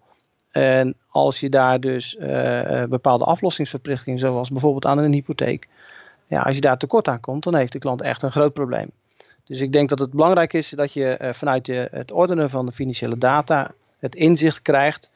En 0.50 0.94
als 1.08 1.40
je 1.40 1.48
daar 1.48 1.80
dus 1.80 2.14
uh, 2.14 2.84
bepaalde 2.84 3.24
aflossingsverplichtingen, 3.24 4.18
zoals 4.18 4.50
bijvoorbeeld 4.50 4.86
aan 4.86 4.98
een 4.98 5.12
hypotheek, 5.12 5.68
ja, 6.26 6.40
als 6.40 6.54
je 6.54 6.60
daar 6.60 6.78
tekort 6.78 7.08
aan 7.08 7.20
komt, 7.20 7.42
dan 7.42 7.56
heeft 7.56 7.72
de 7.72 7.78
klant 7.78 8.02
echt 8.02 8.22
een 8.22 8.30
groot 8.30 8.52
probleem. 8.52 8.90
Dus 9.44 9.60
ik 9.60 9.72
denk 9.72 9.88
dat 9.88 9.98
het 9.98 10.10
belangrijk 10.10 10.52
is 10.52 10.68
dat 10.68 10.92
je 10.92 11.18
uh, 11.20 11.32
vanuit 11.32 11.66
het 11.66 12.12
ordenen 12.12 12.50
van 12.50 12.66
de 12.66 12.72
financiële 12.72 13.18
data 13.18 13.70
het 13.98 14.14
inzicht 14.14 14.62
krijgt 14.62 15.10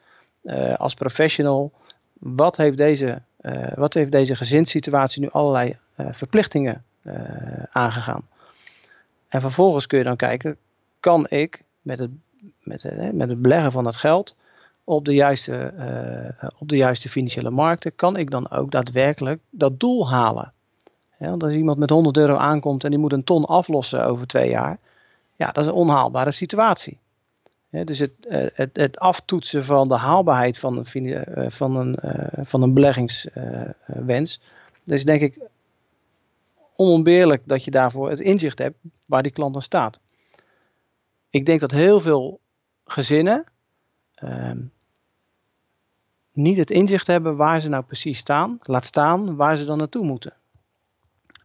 als 0.77 0.93
professional. 0.93 1.71
Wat 2.19 2.57
heeft 2.57 2.77
deze, 2.77 3.21
wat 3.75 3.93
heeft 3.93 4.11
deze 4.11 4.35
gezinssituatie 4.35 5.21
nu 5.21 5.29
allerlei 5.29 5.77
verplichtingen 5.95 6.83
aangegaan? 7.71 8.27
En 9.27 9.41
vervolgens 9.41 9.87
kun 9.87 9.97
je 9.97 10.03
dan 10.03 10.15
kijken, 10.15 10.57
kan 10.99 11.27
ik 11.29 11.63
met 11.81 11.99
het 11.99 12.11
met, 12.63 12.83
eh, 12.83 13.09
met 13.09 13.29
het 13.29 13.41
beleggen 13.41 13.71
van 13.71 13.83
dat 13.83 13.95
geld 13.95 14.35
op 14.83 15.05
de, 15.05 15.13
juiste, 15.13 15.73
uh, 16.41 16.49
op 16.59 16.69
de 16.69 16.77
juiste 16.77 17.09
financiële 17.09 17.49
markten, 17.49 17.95
kan 17.95 18.17
ik 18.17 18.31
dan 18.31 18.51
ook 18.51 18.71
daadwerkelijk 18.71 19.41
dat 19.49 19.79
doel 19.79 20.09
halen. 20.09 20.53
want 21.17 21.43
als 21.43 21.51
iemand 21.51 21.77
met 21.77 21.89
100 21.89 22.17
euro 22.17 22.35
aankomt 22.35 22.83
en 22.83 22.89
die 22.89 22.99
moet 22.99 23.13
een 23.13 23.23
ton 23.23 23.45
aflossen 23.45 24.05
over 24.05 24.27
twee 24.27 24.49
jaar, 24.49 24.77
ja, 25.35 25.51
dat 25.51 25.63
is 25.63 25.69
een 25.69 25.75
onhaalbare 25.75 26.31
situatie. 26.31 26.97
dus 27.69 27.99
het, 27.99 28.11
het, 28.53 28.69
het, 28.73 28.99
aftoetsen 28.99 29.65
van 29.65 29.87
de 29.87 29.95
haalbaarheid 29.95 30.59
van 30.59 30.77
een, 30.77 31.51
van 31.51 31.75
een, 31.75 31.97
van 32.45 32.61
een 32.61 32.73
beleggingswens, 32.73 34.41
is 34.85 35.05
denk 35.05 35.21
ik 35.21 35.37
onontbeerlijk 36.75 37.41
dat 37.45 37.63
je 37.63 37.71
daarvoor 37.71 38.09
het 38.09 38.19
inzicht 38.19 38.59
hebt 38.59 38.77
waar 39.05 39.23
die 39.23 39.31
klant 39.31 39.53
dan 39.53 39.61
staat 39.61 39.99
ik 41.29 41.45
denk 41.45 41.59
dat 41.59 41.71
heel 41.71 41.99
veel 41.99 42.39
gezinnen 42.85 43.45
uh, 44.23 44.51
niet 46.33 46.57
het 46.57 46.71
inzicht 46.71 47.07
hebben 47.07 47.35
waar 47.35 47.61
ze 47.61 47.69
nou 47.69 47.83
precies 47.83 48.17
staan. 48.17 48.59
Laat 48.61 48.85
staan 48.85 49.35
waar 49.35 49.57
ze 49.57 49.65
dan 49.65 49.77
naartoe 49.77 50.05
moeten. 50.05 50.33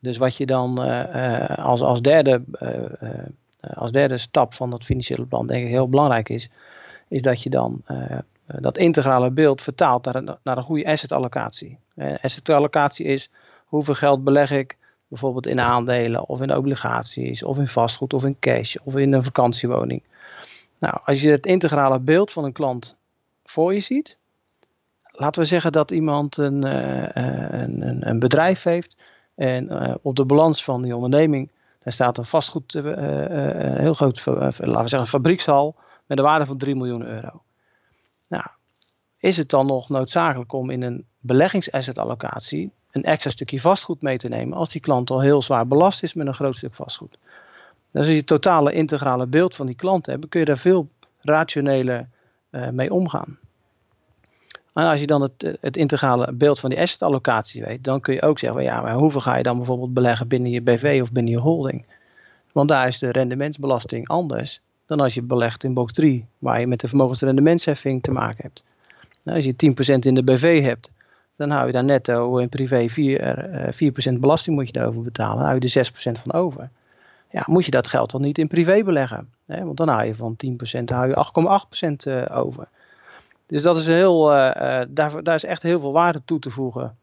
Dus 0.00 0.16
wat 0.16 0.36
je 0.36 0.46
dan 0.46 0.86
uh, 0.86 1.58
als, 1.58 1.80
als, 1.82 2.02
derde, 2.02 2.42
uh, 2.62 3.18
als 3.74 3.92
derde 3.92 4.18
stap 4.18 4.54
van 4.54 4.70
dat 4.70 4.84
financiële 4.84 5.26
plan 5.26 5.46
denk 5.46 5.64
ik 5.64 5.70
heel 5.70 5.88
belangrijk 5.88 6.28
is, 6.28 6.50
is 7.08 7.22
dat 7.22 7.42
je 7.42 7.50
dan 7.50 7.82
dat 8.46 8.78
integrale 8.78 9.30
beeld 9.30 9.62
vertaalt 9.62 10.04
naar 10.04 10.14
een, 10.14 10.36
naar 10.42 10.56
een 10.56 10.62
goede 10.62 10.86
asset 10.86 11.12
allocatie. 11.12 11.78
asset 12.22 12.48
allocatie 12.48 13.06
is 13.06 13.30
hoeveel 13.64 13.94
geld 13.94 14.24
beleg 14.24 14.50
ik, 14.50 14.76
Bijvoorbeeld 15.14 15.46
in 15.46 15.60
aandelen 15.60 16.28
of 16.28 16.40
in 16.40 16.56
obligaties 16.56 17.42
of 17.42 17.58
in 17.58 17.68
vastgoed 17.68 18.12
of 18.12 18.24
in 18.24 18.36
cash 18.38 18.76
of 18.84 18.96
in 18.96 19.12
een 19.12 19.24
vakantiewoning. 19.24 20.02
Nou, 20.78 20.98
als 21.04 21.22
je 21.22 21.30
het 21.30 21.46
integrale 21.46 21.98
beeld 21.98 22.32
van 22.32 22.44
een 22.44 22.52
klant 22.52 22.96
voor 23.44 23.74
je 23.74 23.80
ziet, 23.80 24.16
laten 25.02 25.42
we 25.42 25.48
zeggen 25.48 25.72
dat 25.72 25.90
iemand 25.90 26.36
een, 26.36 26.62
een, 26.62 27.88
een, 27.88 28.08
een 28.08 28.18
bedrijf 28.18 28.62
heeft 28.62 28.96
en 29.34 29.98
op 30.02 30.16
de 30.16 30.24
balans 30.24 30.64
van 30.64 30.82
die 30.82 30.96
onderneming 30.96 31.50
daar 31.84 31.92
staat 31.92 32.18
een 32.18 32.24
vastgoed, 32.24 32.74
uh, 32.74 32.84
uh, 32.84 33.78
heel 33.78 33.94
groot, 33.94 34.26
laten 34.26 34.82
we 34.82 34.88
zeggen, 34.88 35.06
fabriekshal 35.06 35.76
met 36.06 36.18
een 36.18 36.24
waarde 36.24 36.46
van 36.46 36.58
3 36.58 36.74
miljoen 36.74 37.06
euro. 37.06 37.42
Nou, 38.28 38.44
is 39.18 39.36
het 39.36 39.48
dan 39.48 39.66
nog 39.66 39.88
noodzakelijk 39.88 40.52
om 40.52 40.70
in 40.70 40.82
een 40.82 41.06
beleggingsassetallocatie 41.20 42.72
een 42.94 43.04
extra 43.04 43.30
stukje 43.30 43.60
vastgoed 43.60 44.02
mee 44.02 44.18
te 44.18 44.28
nemen 44.28 44.56
als 44.56 44.68
die 44.68 44.80
klant 44.80 45.10
al 45.10 45.20
heel 45.20 45.42
zwaar 45.42 45.66
belast 45.66 46.02
is 46.02 46.14
met 46.14 46.26
een 46.26 46.34
groot 46.34 46.56
stuk 46.56 46.74
vastgoed? 46.74 47.18
Dus 47.90 48.00
als 48.00 48.06
je 48.06 48.16
het 48.16 48.26
totale 48.26 48.72
integrale 48.72 49.26
beeld 49.26 49.54
van 49.56 49.66
die 49.66 49.74
klant 49.74 50.06
hebt, 50.06 50.28
kun 50.28 50.40
je 50.40 50.46
daar 50.46 50.58
veel 50.58 50.88
rationeler 51.20 52.08
uh, 52.50 52.68
mee 52.68 52.92
omgaan. 52.92 53.38
En 54.72 54.84
als 54.84 55.00
je 55.00 55.06
dan 55.06 55.22
het, 55.22 55.56
het 55.60 55.76
integrale 55.76 56.32
beeld 56.32 56.60
van 56.60 56.70
die 56.70 56.80
assetallocatie 56.80 57.64
weet, 57.64 57.84
dan 57.84 58.00
kun 58.00 58.14
je 58.14 58.22
ook 58.22 58.38
zeggen, 58.38 58.62
ja, 58.62 58.80
maar 58.80 58.94
hoeveel 58.94 59.20
ga 59.20 59.36
je 59.36 59.42
dan 59.42 59.56
bijvoorbeeld 59.56 59.94
beleggen 59.94 60.28
binnen 60.28 60.50
je 60.50 60.60
BV 60.60 60.98
of 61.02 61.12
binnen 61.12 61.32
je 61.32 61.38
holding? 61.38 61.84
Want 62.52 62.68
daar 62.68 62.86
is 62.86 62.98
de 62.98 63.10
rendementsbelasting 63.10 64.08
anders 64.08 64.60
dan 64.86 65.00
als 65.00 65.14
je 65.14 65.22
belegt 65.22 65.64
in 65.64 65.74
box 65.74 65.92
3, 65.92 66.26
waar 66.38 66.60
je 66.60 66.66
met 66.66 66.80
de 66.80 66.88
vermogensrendementsheffing 66.88 68.02
te 68.02 68.10
maken 68.10 68.42
hebt. 68.42 68.62
Nou, 69.22 69.36
als 69.36 69.46
je 69.46 69.94
10% 69.94 69.98
in 69.98 70.14
de 70.14 70.22
BV 70.22 70.62
hebt, 70.62 70.90
dan 71.36 71.50
hou 71.50 71.66
je 71.66 71.72
daar 71.72 71.84
netto 71.84 72.36
in 72.36 72.48
privé 72.48 72.88
4, 72.88 73.72
4% 73.72 73.76
eh, 73.76 74.20
belasting 74.20 74.56
moet 74.56 74.66
je 74.66 74.72
daarover 74.72 75.02
betalen. 75.02 75.36
Dan 75.36 75.46
hou 75.46 75.58
je 75.60 75.80
er 75.80 76.18
6% 76.18 76.20
van 76.22 76.32
over. 76.32 76.70
Ja, 77.30 77.42
moet 77.46 77.64
je 77.64 77.70
dat 77.70 77.86
geld 77.86 78.10
dan 78.10 78.20
niet 78.20 78.38
in 78.38 78.48
privé 78.48 78.82
beleggen? 78.82 79.28
Hè? 79.46 79.64
Want 79.64 79.76
dan 79.76 79.88
hou 79.88 80.04
je 80.04 80.14
van 80.14 80.36
10%, 80.46 80.84
dan 80.84 80.96
hou 80.96 81.08
je 81.08 81.26
8,8% 82.06 82.12
eh, 82.12 82.38
over. 82.38 82.68
Dus 83.46 83.62
dat 83.62 83.76
is 83.76 83.86
heel, 83.86 84.30
uh, 84.32 84.82
daar, 84.88 85.22
daar 85.22 85.34
is 85.34 85.44
echt 85.44 85.62
heel 85.62 85.80
veel 85.80 85.92
waarde 85.92 86.22
toe 86.24 86.38
te 86.38 86.50
voegen 86.50 86.96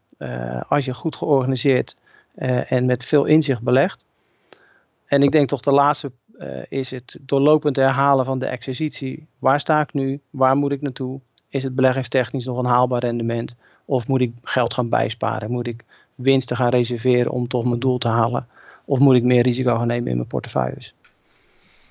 als 0.68 0.84
je 0.84 0.94
goed 0.94 1.16
georganiseerd 1.16 1.96
en 2.68 2.86
met 2.86 3.04
veel 3.04 3.24
inzicht 3.24 3.62
belegt. 3.62 4.04
En 5.06 5.22
ik 5.22 5.30
denk 5.30 5.48
toch 5.48 5.60
de 5.60 5.72
laatste 5.72 6.12
is 6.68 6.90
het 6.90 7.18
doorlopend 7.20 7.76
herhalen 7.76 8.24
van 8.24 8.38
de 8.38 8.46
exercitie. 8.46 9.26
Waar 9.38 9.60
sta 9.60 9.80
ik 9.80 9.92
nu? 9.92 10.20
Waar 10.30 10.56
moet 10.56 10.72
ik 10.72 10.80
naartoe? 10.80 11.20
Is 11.48 11.62
het 11.62 11.74
beleggingstechnisch 11.74 12.44
nog 12.44 12.58
een 12.58 12.64
haalbaar 12.64 13.00
rendement? 13.00 13.56
Of 13.84 14.08
moet 14.08 14.20
ik 14.20 14.32
geld 14.42 14.74
gaan 14.74 14.88
bijsparen? 14.88 15.50
Moet 15.50 15.66
ik 15.66 15.84
winsten 16.14 16.56
gaan 16.56 16.68
reserveren 16.68 17.32
om 17.32 17.48
toch 17.48 17.64
mijn 17.64 17.80
doel 17.80 17.98
te 17.98 18.08
halen? 18.08 18.48
Of 18.84 18.98
moet 18.98 19.14
ik 19.14 19.22
meer 19.22 19.42
risico 19.42 19.76
gaan 19.76 19.86
nemen 19.86 20.10
in 20.10 20.16
mijn 20.16 20.28
portefeuilles? 20.28 20.94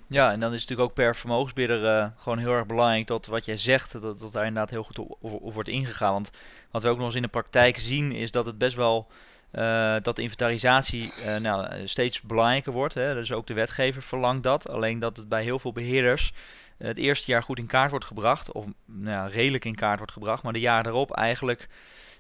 Ja, 0.08 0.32
en 0.32 0.40
dan 0.40 0.54
is 0.54 0.62
het 0.62 0.70
natuurlijk 0.70 0.90
ook 0.90 1.06
per 1.06 1.16
vermogensbeheerder 1.16 1.84
uh, 1.84 2.08
gewoon 2.18 2.38
heel 2.38 2.52
erg 2.52 2.66
belangrijk 2.66 3.08
dat 3.08 3.26
wat 3.26 3.46
jij 3.46 3.58
zegt, 3.58 3.92
dat, 3.92 4.20
dat 4.20 4.32
daar 4.32 4.46
inderdaad 4.46 4.70
heel 4.70 4.84
goed 4.84 5.00
op, 5.00 5.18
wordt 5.54 5.70
ingegaan. 5.70 6.14
Want 6.14 6.32
wat 6.72 6.84
we 6.84 6.90
ook 6.90 6.98
nog 6.98 7.06
eens 7.06 7.16
in 7.16 7.22
de 7.22 7.28
praktijk 7.28 7.80
zien, 7.80 8.12
is 8.12 8.32
dat 8.32 8.46
het 8.46 8.58
best 8.58 8.76
wel 8.76 9.08
uh, 9.52 9.96
dat 10.02 10.16
de 10.16 10.22
inventarisatie 10.22 11.14
uh, 11.26 11.38
nou, 11.38 11.88
steeds 11.88 12.22
belangrijker 12.22 12.72
wordt. 12.72 12.94
Hè. 12.94 13.14
Dus 13.14 13.32
ook 13.32 13.48
de 13.48 13.54
wetgever 13.54 14.02
verlangt 14.02 14.44
dat. 14.44 14.70
Alleen 14.70 15.00
dat 15.00 15.18
het 15.18 15.30
bij 15.30 15.44
heel 15.44 15.60
veel 15.60 15.72
beheerders 15.72 16.34
het 16.78 16.98
eerste 16.98 17.32
jaar 17.32 17.44
goed 17.44 17.58
in 17.58 17.66
kaart 17.66 17.90
wordt 17.90 18.06
gebracht, 18.06 18.52
of 18.52 18.66
nou 18.86 19.10
ja, 19.10 19.28
redelijk 19.28 19.66
in 19.66 19.76
kaart 19.76 19.98
wordt 19.98 20.14
gebracht, 20.14 20.44
maar 20.44 20.54
de 20.54 20.60
jaar 20.60 20.86
erop 20.86 21.12
eigenlijk 21.12 21.70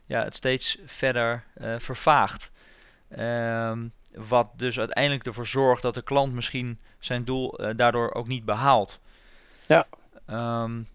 ja, 0.05 0.23
het 0.23 0.35
steeds 0.35 0.77
verder 0.85 1.43
vervaagt. 1.77 2.51
Um, 3.17 3.91
wat 4.13 4.47
dus 4.55 4.79
uiteindelijk 4.79 5.25
ervoor 5.25 5.47
zorgt 5.47 5.81
dat 5.81 5.93
de 5.93 6.01
klant 6.01 6.33
misschien 6.33 6.79
zijn 6.99 7.23
doel 7.23 7.59
daardoor 7.75 8.13
ook 8.13 8.27
niet 8.27 8.45
behaalt. 8.45 8.99
Ja. 9.67 9.87
Um, 10.63 10.87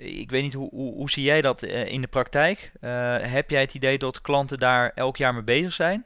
ik 0.00 0.30
weet 0.30 0.42
niet, 0.42 0.54
hoe, 0.54 0.68
hoe, 0.70 0.94
hoe 0.94 1.10
zie 1.10 1.24
jij 1.24 1.40
dat 1.40 1.62
uh, 1.62 1.86
in 1.86 2.00
de 2.00 2.06
praktijk? 2.06 2.72
heb 3.20 3.50
jij 3.50 3.60
het 3.60 3.74
idee 3.74 3.98
dat 3.98 4.20
klanten 4.20 4.58
daar 4.58 4.92
elk 4.94 5.16
jaar 5.16 5.34
mee 5.34 5.42
bezig 5.42 5.72
zijn? 5.72 6.04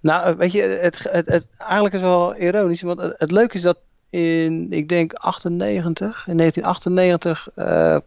Nou, 0.00 0.36
weet 0.36 0.52
je, 0.52 0.62
het, 0.62 1.06
het, 1.10 1.26
het, 1.26 1.46
eigenlijk 1.58 1.94
is 1.94 2.00
wel 2.00 2.36
ironisch, 2.36 2.82
want 2.82 3.00
het, 3.00 3.14
het 3.18 3.30
leuke 3.30 3.54
is 3.54 3.62
dat 3.62 3.78
in, 4.10 4.72
ik 4.72 4.88
denk 4.88 5.12
98, 5.12 6.26
in 6.26 6.36
1998 6.36 7.48
uh, 7.56 7.98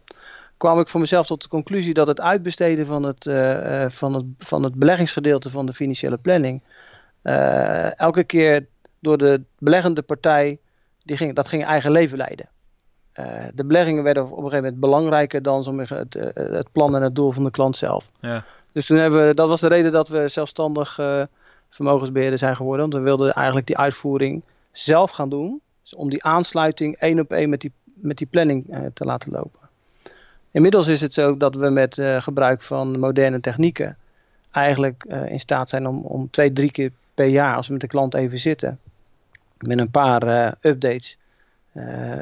kwam 0.56 0.80
ik 0.80 0.88
voor 0.88 1.00
mezelf 1.00 1.26
tot 1.26 1.42
de 1.42 1.48
conclusie 1.48 1.94
dat 1.94 2.06
het 2.06 2.20
uitbesteden 2.20 2.86
van 2.86 3.02
het, 3.02 3.22
van 3.94 4.14
het, 4.14 4.24
van 4.38 4.62
het 4.62 4.74
beleggingsgedeelte 4.74 5.50
van 5.50 5.66
de 5.66 5.74
financiële 5.74 6.16
planning 6.16 6.62
elke 7.96 8.24
keer 8.24 8.66
door 9.00 9.18
de 9.18 9.42
beleggende 9.58 10.02
partij, 10.02 10.58
die 11.02 11.16
ging, 11.16 11.34
dat 11.34 11.48
ging 11.48 11.64
eigen 11.64 11.90
leven 11.90 12.18
leiden. 12.18 12.48
De 13.54 13.64
beleggingen 13.64 14.02
werden 14.02 14.22
op 14.24 14.30
een 14.30 14.36
gegeven 14.36 14.62
moment 14.62 14.80
belangrijker 14.80 15.42
dan 15.42 15.80
het, 15.80 16.14
het 16.34 16.72
plan 16.72 16.96
en 16.96 17.02
het 17.02 17.14
doel 17.14 17.30
van 17.30 17.44
de 17.44 17.50
klant 17.50 17.76
zelf. 17.76 18.10
Ja. 18.20 18.44
Dus 18.72 18.86
toen 18.86 18.98
hebben 18.98 19.26
we, 19.26 19.34
dat 19.34 19.48
was 19.48 19.60
de 19.60 19.68
reden 19.68 19.92
dat 19.92 20.08
we 20.08 20.28
zelfstandig 20.28 20.98
vermogensbeheerder 21.70 22.38
zijn 22.38 22.56
geworden. 22.56 22.90
Want 22.90 23.02
we 23.02 23.08
wilden 23.08 23.32
eigenlijk 23.32 23.66
die 23.66 23.78
uitvoering 23.78 24.42
zelf 24.72 25.10
gaan 25.10 25.28
doen. 25.28 25.60
Dus 25.82 25.94
om 25.94 26.10
die 26.10 26.24
aansluiting 26.24 26.96
één 26.96 27.20
op 27.20 27.30
één 27.30 27.48
met 27.48 27.60
die, 27.60 27.72
met 27.84 28.18
die 28.18 28.26
planning 28.26 28.64
uh, 28.70 28.78
te 28.94 29.04
laten 29.04 29.30
lopen. 29.30 29.60
Inmiddels 30.50 30.86
is 30.86 31.00
het 31.00 31.14
zo 31.14 31.36
dat 31.36 31.54
we 31.54 31.70
met 31.70 31.96
uh, 31.96 32.22
gebruik 32.22 32.62
van 32.62 32.98
moderne 32.98 33.40
technieken 33.40 33.96
eigenlijk 34.50 35.04
uh, 35.08 35.30
in 35.30 35.40
staat 35.40 35.68
zijn 35.68 35.86
om, 35.86 36.00
om 36.04 36.30
twee, 36.30 36.52
drie 36.52 36.70
keer 36.70 36.90
per 37.14 37.26
jaar, 37.26 37.56
als 37.56 37.66
we 37.66 37.72
met 37.72 37.80
de 37.80 37.88
klant 37.88 38.14
even 38.14 38.38
zitten, 38.38 38.78
met 39.58 39.78
een 39.78 39.90
paar 39.90 40.54
updates, 40.60 41.16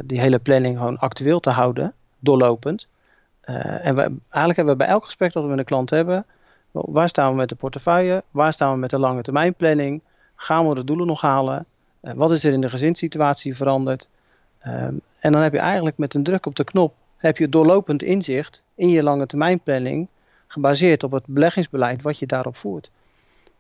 die 0.05 0.21
hele 0.21 0.39
planning 0.39 0.79
gewoon 0.79 0.99
actueel 0.99 1.41
te 1.41 1.51
houden, 1.51 1.93
doorlopend. 2.19 2.89
en 3.41 3.95
we, 3.95 4.01
eigenlijk 4.01 4.57
hebben 4.57 4.67
we 4.67 4.77
bij 4.77 4.87
elk 4.87 5.05
gesprek 5.05 5.33
dat 5.33 5.43
we 5.43 5.49
met 5.49 5.59
een 5.59 5.65
klant 5.65 5.91
hebben, 5.91 6.27
waar 6.73 7.09
staan 7.09 7.31
we 7.31 7.37
met 7.37 7.49
de 7.49 7.55
portefeuille, 7.55 8.23
waar 8.31 8.53
staan 8.53 8.73
we 8.73 8.79
met 8.79 8.91
de 8.91 8.99
lange 8.99 9.23
termijn 9.23 9.55
planning, 9.55 10.03
gaan 10.35 10.69
we 10.69 10.75
de 10.75 10.85
doelen 10.85 11.07
nog 11.07 11.21
halen, 11.21 11.67
eh, 12.01 12.13
wat 12.13 12.31
is 12.31 12.45
er 12.45 12.53
in 12.53 12.61
de 12.61 12.71
gezinssituatie 12.71 13.57
veranderd? 13.57 14.09
Ehm, 14.59 14.95
en 15.19 15.33
dan 15.33 15.41
heb 15.41 15.53
je 15.53 15.59
eigenlijk 15.59 15.99
met 15.99 16.15
een 16.15 16.23
druk 16.23 16.47
op 16.47 16.57
de 16.57 16.65
knop 16.65 16.95
heb 17.17 17.37
je 17.37 17.49
doorlopend 17.49 18.03
inzicht 18.03 18.63
in 18.75 18.89
je 18.89 19.03
lange 19.03 19.27
termijnplanning 19.27 20.09
gebaseerd 20.47 21.05
op 21.05 21.13
het 21.13 21.27
beleggingsbeleid 21.27 22.03
wat 22.03 22.19
je 22.19 22.27
daarop 22.27 22.57
voert. 22.57 22.91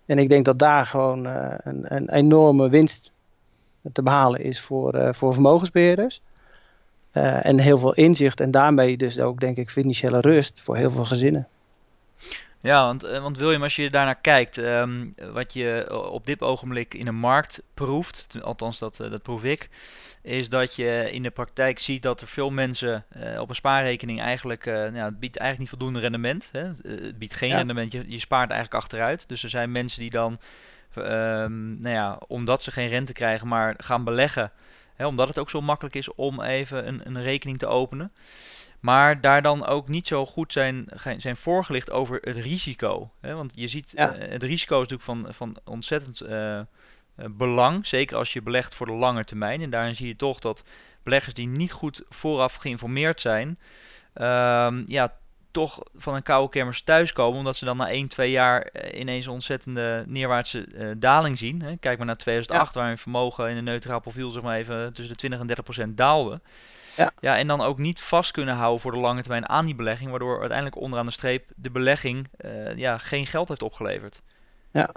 En 0.06 0.18
ik 0.18 0.28
denk 0.28 0.44
dat 0.44 0.58
daar 0.58 0.86
gewoon 0.86 1.24
een, 1.24 1.94
een, 1.94 2.10
enorme 2.10 2.68
winst 2.68 3.12
te 3.92 4.02
behalen 4.02 4.40
is 4.40 4.60
voor, 4.60 4.94
uh, 4.94 5.08
voor 5.12 5.32
vermogensbeheerders. 5.32 6.20
Uh, 7.12 7.46
en 7.46 7.60
heel 7.60 7.78
veel 7.78 7.94
inzicht 7.94 8.40
en 8.40 8.50
daarmee 8.50 8.96
dus 8.96 9.18
ook 9.18 9.40
denk 9.40 9.56
ik 9.56 9.70
financiële 9.70 10.20
rust 10.20 10.60
voor 10.60 10.76
heel 10.76 10.90
veel 10.90 11.04
gezinnen. 11.04 11.48
Ja, 12.66 12.84
want, 12.84 13.04
eh, 13.04 13.22
want 13.22 13.38
William, 13.38 13.62
als 13.62 13.76
je 13.76 13.90
daarnaar 13.90 14.20
kijkt, 14.20 14.56
um, 14.56 15.14
wat 15.32 15.52
je 15.52 15.86
op 16.10 16.26
dit 16.26 16.40
ogenblik 16.40 16.94
in 16.94 17.04
de 17.04 17.12
markt 17.12 17.62
proeft, 17.74 18.38
althans 18.42 18.78
dat, 18.78 19.00
eh, 19.00 19.10
dat 19.10 19.22
proef 19.22 19.44
ik, 19.44 19.68
is 20.22 20.48
dat 20.48 20.74
je 20.74 21.08
in 21.12 21.22
de 21.22 21.30
praktijk 21.30 21.78
ziet 21.78 22.02
dat 22.02 22.20
er 22.20 22.26
veel 22.26 22.50
mensen 22.50 23.04
uh, 23.16 23.40
op 23.40 23.48
een 23.48 23.54
spaarrekening 23.54 24.20
eigenlijk, 24.20 24.66
uh, 24.66 24.74
nou, 24.74 24.96
het 24.96 25.18
biedt 25.18 25.36
eigenlijk 25.36 25.58
niet 25.58 25.68
voldoende 25.68 26.00
rendement. 26.00 26.48
Hè? 26.52 26.62
Het 26.64 27.18
biedt 27.18 27.34
geen 27.34 27.54
rendement, 27.54 27.92
je, 27.92 28.04
je 28.06 28.18
spaart 28.18 28.50
eigenlijk 28.50 28.82
achteruit. 28.82 29.28
Dus 29.28 29.42
er 29.42 29.48
zijn 29.48 29.72
mensen 29.72 30.00
die 30.00 30.10
dan, 30.10 30.38
um, 30.96 31.80
nou 31.80 31.94
ja, 31.94 32.20
omdat 32.26 32.62
ze 32.62 32.70
geen 32.70 32.88
rente 32.88 33.12
krijgen, 33.12 33.48
maar 33.48 33.74
gaan 33.78 34.04
beleggen, 34.04 34.52
hè, 34.94 35.06
omdat 35.06 35.28
het 35.28 35.38
ook 35.38 35.50
zo 35.50 35.60
makkelijk 35.60 35.94
is 35.94 36.14
om 36.14 36.40
even 36.40 36.88
een, 36.88 37.00
een 37.04 37.22
rekening 37.22 37.58
te 37.58 37.66
openen. 37.66 38.12
Maar 38.80 39.20
daar 39.20 39.42
dan 39.42 39.66
ook 39.66 39.88
niet 39.88 40.06
zo 40.06 40.26
goed 40.26 40.52
zijn, 40.52 40.88
zijn 41.16 41.36
voorgelicht 41.36 41.90
over 41.90 42.18
het 42.22 42.36
risico. 42.36 43.10
Hè? 43.20 43.34
Want 43.34 43.52
je 43.54 43.68
ziet, 43.68 43.92
uh, 43.94 44.08
het 44.12 44.42
risico 44.42 44.80
is 44.80 44.88
natuurlijk 44.88 45.02
van, 45.02 45.34
van 45.34 45.56
ontzettend 45.64 46.22
uh, 46.22 46.60
belang. 47.30 47.86
Zeker 47.86 48.16
als 48.16 48.32
je 48.32 48.42
belegt 48.42 48.74
voor 48.74 48.86
de 48.86 48.92
lange 48.92 49.24
termijn. 49.24 49.62
En 49.62 49.70
daarin 49.70 49.94
zie 49.94 50.06
je 50.06 50.16
toch 50.16 50.38
dat 50.38 50.64
beleggers 51.02 51.34
die 51.34 51.46
niet 51.46 51.72
goed 51.72 52.02
vooraf 52.08 52.54
geïnformeerd 52.54 53.20
zijn, 53.20 53.48
um, 54.14 54.82
ja, 54.86 55.12
toch 55.56 55.82
van 55.94 56.14
een 56.14 56.22
koude 56.22 56.50
kermis 56.50 56.82
thuiskomen. 56.82 57.38
Omdat 57.38 57.56
ze 57.56 57.64
dan 57.64 57.76
na 57.76 57.88
1, 57.88 58.08
2 58.08 58.30
jaar 58.30 58.70
ineens 58.94 59.26
een 59.26 59.32
ontzettende 59.32 60.04
neerwaartse 60.06 60.66
uh, 60.66 60.90
daling 60.96 61.38
zien. 61.38 61.62
Hè? 61.62 61.76
Kijk 61.76 61.96
maar 61.96 62.06
naar 62.06 62.16
2008, 62.16 62.74
ja. 62.74 62.80
waar 62.80 62.90
een 62.90 62.98
vermogen 62.98 63.50
in 63.50 63.56
een 63.56 63.64
neutraal 63.64 64.00
profiel 64.00 64.30
zeg 64.30 64.42
maar 64.42 64.56
even 64.56 64.92
tussen 64.92 65.12
de 65.12 65.18
20 65.18 65.40
en 65.40 65.46
30 65.46 65.64
procent 65.64 65.96
daalde. 65.96 66.40
Ja. 66.96 67.10
ja, 67.20 67.36
en 67.36 67.46
dan 67.46 67.60
ook 67.60 67.78
niet 67.78 68.00
vast 68.00 68.30
kunnen 68.30 68.54
houden 68.54 68.80
voor 68.80 68.92
de 68.92 68.98
lange 68.98 69.20
termijn 69.20 69.48
aan 69.48 69.66
die 69.66 69.74
belegging, 69.74 70.10
waardoor 70.10 70.38
uiteindelijk 70.38 70.80
onderaan 70.80 71.06
de 71.06 71.12
streep 71.12 71.44
de 71.54 71.70
belegging 71.70 72.28
uh, 72.40 72.76
ja, 72.76 72.98
geen 72.98 73.26
geld 73.26 73.48
heeft 73.48 73.62
opgeleverd. 73.62 74.22
Ja, 74.72 74.90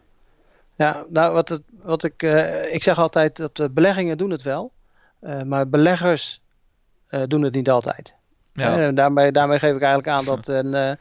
ja 0.76 1.06
nou 1.10 1.34
wat, 1.34 1.50
het, 1.50 1.62
wat 1.82 2.04
ik, 2.04 2.24
uh, 2.24 2.74
ik 2.74 2.84
zeg 2.84 2.98
altijd 3.00 3.36
dat 3.36 3.74
beleggingen 3.74 4.18
doen 4.18 4.30
het 4.30 4.42
wel, 4.42 4.72
maar 5.46 5.70
beleggers 5.70 6.42
doen 7.28 7.42
het 7.42 7.54
niet 7.54 7.70
altijd. 7.70 8.18
Ja. 8.60 8.92
daarmee, 8.92 9.32
daarmee 9.32 9.60
geef 9.60 9.76
ik 9.76 9.82
eigenlijk 9.82 10.08
aan 10.18 10.26
dat 10.26 10.48
een, 10.48 10.98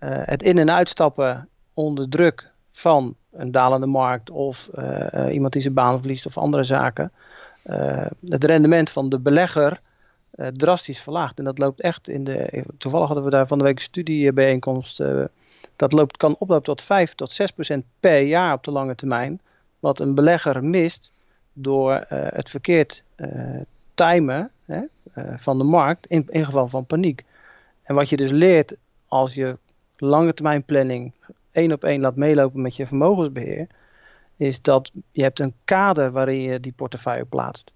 het 0.00 0.42
in- 0.42 0.58
en 0.58 0.70
uitstappen 0.70 1.48
onder 1.74 2.08
druk 2.08 2.50
van 2.72 3.14
een 3.32 3.50
dalende 3.52 3.86
markt 3.86 4.30
of 4.30 4.68
iemand 5.30 5.52
die 5.52 5.62
zijn 5.62 5.74
baan 5.74 5.98
verliest 5.98 6.26
of 6.26 6.38
andere 6.38 6.64
zaken, 6.64 7.12
het 8.28 8.44
rendement 8.44 8.90
van 8.90 9.08
de 9.08 9.18
belegger 9.18 9.80
drastisch 10.52 11.00
verlaagd. 11.00 11.38
En 11.38 11.44
dat 11.44 11.58
loopt 11.58 11.80
echt 11.80 12.08
in 12.08 12.24
de. 12.24 12.64
Toevallig 12.78 13.06
hadden 13.06 13.24
we 13.24 13.30
daar 13.30 13.46
van 13.46 13.58
de 13.58 13.64
week 13.64 13.76
een 13.76 13.82
studiebijeenkomst. 13.82 15.02
dat 15.76 15.92
loopt, 15.92 16.16
kan 16.16 16.36
oplopen 16.38 16.64
tot 16.64 16.82
5 16.82 17.14
tot 17.14 17.32
6 17.32 17.50
procent 17.50 17.84
per 18.00 18.20
jaar 18.20 18.52
op 18.52 18.64
de 18.64 18.70
lange 18.70 18.94
termijn. 18.94 19.40
Wat 19.78 20.00
een 20.00 20.14
belegger 20.14 20.64
mist 20.64 21.12
door 21.52 22.04
het 22.08 22.50
verkeerd 22.50 23.02
timen 23.96 24.50
hè, 24.64 24.80
van 25.36 25.58
de 25.58 25.64
markt 25.64 26.06
in, 26.06 26.28
geval 26.30 26.68
van 26.68 26.86
paniek. 26.86 27.24
En 27.82 27.94
wat 27.94 28.08
je 28.08 28.16
dus 28.16 28.30
leert 28.30 28.74
als 29.08 29.34
je 29.34 29.58
lange 29.96 30.34
termijn 30.34 30.64
planning 30.64 31.12
één 31.50 31.72
op 31.72 31.84
één 31.84 32.00
laat 32.00 32.16
meelopen 32.16 32.60
met 32.60 32.76
je 32.76 32.86
vermogensbeheer, 32.86 33.66
is 34.36 34.62
dat 34.62 34.90
je 35.12 35.22
hebt 35.22 35.40
een 35.40 35.54
kader 35.64 36.10
waarin 36.10 36.40
je 36.40 36.60
die 36.60 36.72
portefeuille 36.72 37.24
plaatst. 37.24 37.70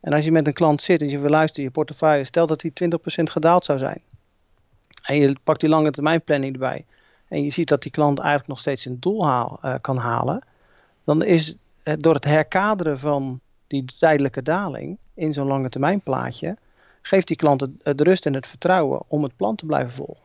En 0.00 0.12
als 0.12 0.24
je 0.24 0.32
met 0.32 0.46
een 0.46 0.52
klant 0.52 0.82
zit 0.82 1.00
en 1.00 1.08
je 1.08 1.18
wil 1.18 1.30
luisteren 1.30 1.64
je 1.64 1.70
portefeuille, 1.70 2.24
stel 2.24 2.46
dat 2.46 2.60
die 2.60 2.72
20% 2.72 2.94
gedaald 3.06 3.64
zou 3.64 3.78
zijn. 3.78 4.00
En 5.02 5.16
je 5.16 5.36
pakt 5.44 5.60
die 5.60 5.68
lange 5.68 5.90
termijn 5.90 6.22
planning 6.22 6.52
erbij. 6.52 6.84
En 7.28 7.44
je 7.44 7.50
ziet 7.50 7.68
dat 7.68 7.82
die 7.82 7.90
klant 7.90 8.18
eigenlijk 8.18 8.48
nog 8.48 8.58
steeds 8.58 8.82
zijn 8.82 8.96
doel 9.00 9.26
haal, 9.26 9.58
uh, 9.64 9.74
kan 9.80 9.96
halen. 9.96 10.42
Dan 11.04 11.22
is 11.24 11.56
het 11.82 12.02
door 12.02 12.14
het 12.14 12.24
herkaderen 12.24 12.98
van 12.98 13.40
die 13.72 13.84
tijdelijke 13.98 14.42
daling 14.42 14.98
in 15.14 15.32
zo'n 15.32 15.46
lange 15.46 15.68
termijn 15.68 16.00
plaatje, 16.00 16.56
geeft 17.02 17.26
die 17.26 17.36
klant 17.36 17.60
het, 17.82 18.00
rust 18.00 18.26
en 18.26 18.34
het 18.34 18.46
vertrouwen 18.46 19.02
om 19.08 19.22
het 19.22 19.36
plan 19.36 19.56
te 19.56 19.66
blijven 19.66 19.92
volgen. 19.92 20.22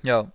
Ja. 0.00 0.26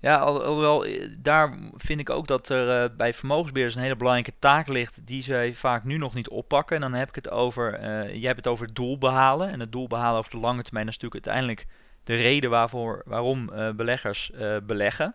Ja, 0.00 0.16
alhoewel, 0.16 0.84
eh, 0.84 1.08
daar 1.18 1.58
vind 1.76 2.00
ik 2.00 2.10
ook 2.10 2.26
dat 2.26 2.48
er 2.48 2.82
uh, 2.82 2.96
bij 2.96 3.14
vermogensbeheerders 3.14 3.76
een 3.76 3.82
hele 3.82 3.96
belangrijke 3.96 4.38
taak 4.38 4.68
ligt 4.68 5.06
die 5.06 5.22
zij 5.22 5.54
vaak 5.54 5.84
nu 5.84 5.96
nog 5.96 6.14
niet 6.14 6.28
oppakken. 6.28 6.76
En 6.76 6.82
dan 6.82 6.94
heb 6.94 7.08
ik 7.08 7.14
het 7.14 7.30
over, 7.30 7.80
uh, 7.80 8.14
je 8.14 8.26
hebt 8.26 8.36
het 8.36 8.46
over 8.46 8.66
het 8.66 8.74
doel 8.74 8.98
behalen. 8.98 9.50
En 9.50 9.60
het 9.60 9.72
doel 9.72 9.86
behalen 9.86 10.18
over 10.18 10.30
de 10.30 10.38
lange 10.38 10.62
termijn 10.62 10.88
is 10.88 10.98
natuurlijk 10.98 11.26
uiteindelijk 11.26 11.66
de 12.04 12.16
reden 12.16 12.50
waarvoor, 12.50 13.02
waarom 13.04 13.50
beleggers 13.76 14.32
beleggen. 14.62 15.14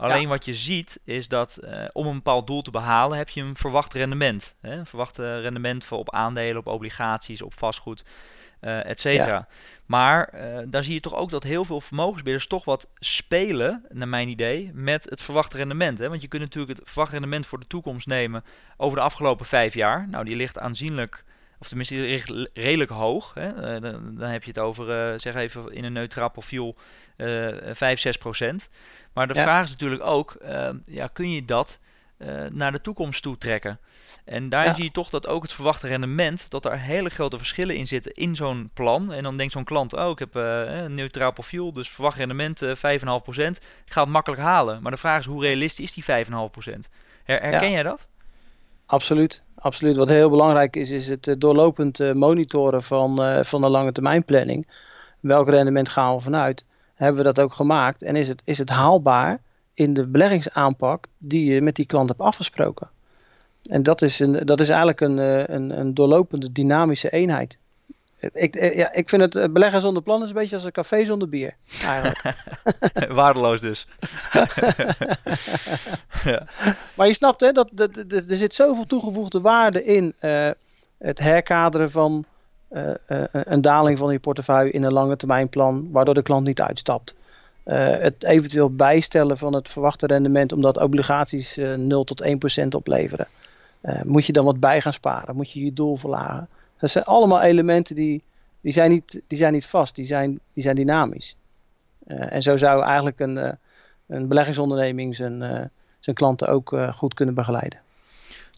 Alleen 0.00 0.28
wat 0.28 0.44
je 0.44 0.54
ziet 0.54 1.00
is 1.04 1.28
dat 1.28 1.60
om 1.92 2.06
een 2.06 2.14
bepaald 2.14 2.46
doel 2.46 2.62
te 2.62 2.70
behalen 2.70 3.18
heb 3.18 3.28
je 3.28 3.40
een 3.40 3.56
verwacht 3.56 3.94
rendement. 3.94 4.54
Hè? 4.60 4.72
Een 4.72 4.86
verwacht 4.86 5.18
rendement 5.18 5.84
voor 5.84 5.98
op 5.98 6.14
aandelen, 6.14 6.56
op 6.56 6.66
obligaties, 6.66 7.42
op 7.42 7.58
vastgoed 7.58 8.04
uh, 8.60 8.86
et 8.86 9.00
cetera. 9.00 9.48
Maar 9.86 10.32
daar 10.68 10.82
zie 10.82 10.94
je 10.94 11.00
toch 11.00 11.14
ook 11.14 11.30
dat 11.30 11.42
heel 11.42 11.64
veel 11.64 11.80
vermogensbeheerders 11.80 12.46
toch 12.46 12.64
wat 12.64 12.88
spelen, 12.94 13.84
naar 13.88 14.08
mijn 14.08 14.28
idee, 14.28 14.70
met 14.74 15.04
het 15.04 15.22
verwachte 15.22 15.56
rendement. 15.56 15.98
Hè? 15.98 16.08
Want 16.08 16.22
je 16.22 16.28
kunt 16.28 16.42
natuurlijk 16.42 16.78
het 16.78 16.88
verwachte 16.88 17.12
rendement 17.12 17.46
voor 17.46 17.60
de 17.60 17.66
toekomst 17.66 18.06
nemen 18.06 18.44
over 18.76 18.98
de 18.98 19.04
afgelopen 19.04 19.46
vijf 19.46 19.74
jaar. 19.74 20.08
Nou, 20.08 20.24
die 20.24 20.36
ligt 20.36 20.58
aanzienlijk, 20.58 21.24
of 21.60 21.68
tenminste 21.68 22.22
redelijk 22.52 22.90
hoog. 22.90 23.34
Hè? 23.34 23.48
Uh, 23.48 23.80
dan, 23.80 24.14
dan, 24.16 24.30
heb 24.30 24.42
je 24.42 24.50
het 24.50 24.58
over, 24.58 25.20
zeg 25.20 25.34
even 25.34 25.72
in 25.72 25.84
een 25.84 25.92
neutraal 25.92 26.30
profiel, 26.30 26.76
5, 27.16 28.00
6 28.00 28.16
procent. 28.16 28.70
Maar 29.12 29.26
de 29.26 29.34
vraag 29.34 29.64
is 29.64 29.70
natuurlijk 29.70 30.02
ook, 30.02 30.36
ja, 30.84 31.06
kun 31.06 31.30
je 31.30 31.44
dat 31.44 31.78
naar 32.50 32.72
de 32.72 32.80
toekomst 32.80 33.22
toe 33.22 33.38
trekken? 33.38 33.80
En 34.24 34.48
daar 34.48 34.74
zie 34.74 34.84
je 34.84 34.90
toch 34.90 35.10
dat 35.10 35.26
ook 35.26 35.42
het 35.42 35.52
verwachte 35.52 35.88
rendement, 35.88 36.50
dat 36.50 36.64
er 36.64 36.78
hele 36.78 37.08
grote 37.08 37.38
verschillen 37.38 37.76
in 37.76 37.86
zitten 37.86 38.12
in 38.12 38.36
zo'n 38.36 38.70
plan. 38.74 39.12
En 39.12 39.22
dan 39.22 39.36
denkt 39.36 39.52
zo'n 39.52 39.64
klant, 39.64 39.92
oh 39.92 40.10
ik 40.10 40.18
heb 40.18 40.36
uh, 40.36 40.82
een 40.82 40.94
neutraal 40.94 41.32
profiel, 41.32 41.72
dus 41.72 41.88
verwacht 41.88 42.16
rendement 42.16 42.62
uh, 42.62 42.70
eh, 42.70 43.00
5,5%. 43.00 43.06
Ik 43.84 43.92
ga 43.92 44.00
het 44.00 44.10
makkelijk 44.10 44.42
halen. 44.42 44.82
Maar 44.82 44.92
de 44.92 44.98
vraag 44.98 45.18
is, 45.18 45.26
hoe 45.26 45.42
realistisch 45.42 45.96
is 45.96 46.04
die 46.04 46.24
5,5%? 46.26 46.32
Her 47.24 47.40
herken 47.40 47.70
jij 47.70 47.82
dat? 47.82 48.08
Absoluut, 48.90 49.42
absoluut. 49.54 49.96
Wat 49.96 50.08
heel 50.08 50.30
belangrijk 50.30 50.76
is, 50.76 50.90
is 50.90 51.08
het 51.08 51.26
uh, 51.26 51.34
doorlopend 51.38 52.14
monitoren 52.14 52.82
van, 52.82 53.44
van 53.44 53.60
de 53.60 53.68
lange 53.68 53.92
termijn 53.92 54.24
planning. 54.24 54.66
Welk 55.20 55.48
rendement 55.48 55.88
gaan 55.88 56.14
we 56.14 56.20
vanuit? 56.20 56.64
Hebben 56.94 57.24
we 57.24 57.32
dat 57.32 57.40
ook 57.40 57.52
gemaakt? 57.52 58.02
En 58.02 58.16
is 58.16 58.28
het, 58.28 58.42
is 58.44 58.58
het 58.58 58.68
haalbaar 58.68 59.40
in 59.74 59.94
de 59.94 60.06
beleggingsaanpak 60.06 61.06
die 61.18 61.52
je 61.52 61.60
met 61.60 61.74
die 61.74 61.86
klant 61.86 62.08
hebt 62.08 62.20
afgesproken? 62.20 62.88
En 63.68 63.82
dat 63.82 64.02
is, 64.02 64.18
een, 64.18 64.46
dat 64.46 64.60
is 64.60 64.68
eigenlijk 64.68 65.00
een, 65.00 65.18
eh, 65.18 65.54
een, 65.54 65.78
een 65.80 65.94
doorlopende 65.94 66.52
dynamische 66.52 67.10
eenheid. 67.10 67.58
Ik, 68.20 68.56
eh, 68.56 68.76
ja, 68.76 68.92
ik 68.92 69.08
vind 69.08 69.22
het 69.22 69.34
eh, 69.34 69.48
beleggen 69.48 69.80
zonder 69.80 70.02
plan 70.02 70.22
is 70.22 70.28
een 70.28 70.34
beetje 70.34 70.56
als 70.56 70.64
een 70.64 70.72
café 70.72 71.04
zonder 71.04 71.28
bier. 71.28 71.54
Waardeloos 73.08 73.60
dus. 73.60 73.86
ja. 76.24 76.46
Maar 76.96 77.06
je 77.06 77.14
snapt, 77.14 77.40
hè, 77.40 77.52
dat, 77.52 77.68
dat, 77.72 77.96
er 77.96 78.36
zit 78.36 78.54
zoveel 78.54 78.86
toegevoegde 78.86 79.40
waarde 79.40 79.84
in 79.84 80.14
het 80.98 81.18
herkaderen 81.18 81.90
van 81.90 82.24
een 83.30 83.60
daling 83.60 83.98
van 83.98 84.12
je 84.12 84.18
portefeuille 84.18 84.70
in 84.70 84.82
een 84.82 84.92
lange 84.92 85.16
termijn 85.16 85.48
plan, 85.48 85.88
waardoor 85.90 86.14
de 86.14 86.22
klant 86.22 86.46
niet 86.46 86.60
uitstapt. 86.60 87.14
het 87.64 88.24
eventueel 88.24 88.74
bijstellen 88.74 89.38
van 89.38 89.52
het 89.52 89.68
verwachte 89.68 90.06
rendement 90.06 90.52
omdat 90.52 90.78
obligaties 90.78 91.56
0 91.76 92.04
tot 92.04 92.24
1% 92.62 92.66
opleveren. 92.68 93.26
Moet 94.04 94.26
je 94.26 94.32
dan 94.32 94.44
wat 94.44 94.60
bij 94.60 94.80
gaan 94.80 94.92
sparen? 94.92 95.36
Moet 95.36 95.50
je 95.50 95.64
je 95.64 95.72
doel 95.72 95.96
verlagen? 95.96 96.48
Dat 96.80 96.90
zijn 96.90 97.04
allemaal 97.04 97.40
elementen 97.40 97.94
die, 97.94 98.22
die, 98.60 98.72
zijn, 98.72 98.90
niet, 98.90 99.20
die 99.26 99.38
zijn 99.38 99.52
niet 99.52 99.66
vast, 99.66 99.94
die 99.94 100.06
zijn, 100.06 100.40
die 100.52 100.62
zijn 100.62 100.76
dynamisch. 100.76 101.36
Uh, 102.06 102.32
en 102.32 102.42
zo 102.42 102.56
zou 102.56 102.84
eigenlijk 102.84 103.20
een, 103.20 103.36
uh, 103.36 103.52
een 104.06 104.28
beleggingsonderneming 104.28 105.16
zijn, 105.16 105.70
zijn 106.00 106.16
klanten 106.16 106.48
ook 106.48 106.76
goed 106.94 107.14
kunnen 107.14 107.34
begeleiden. 107.34 107.78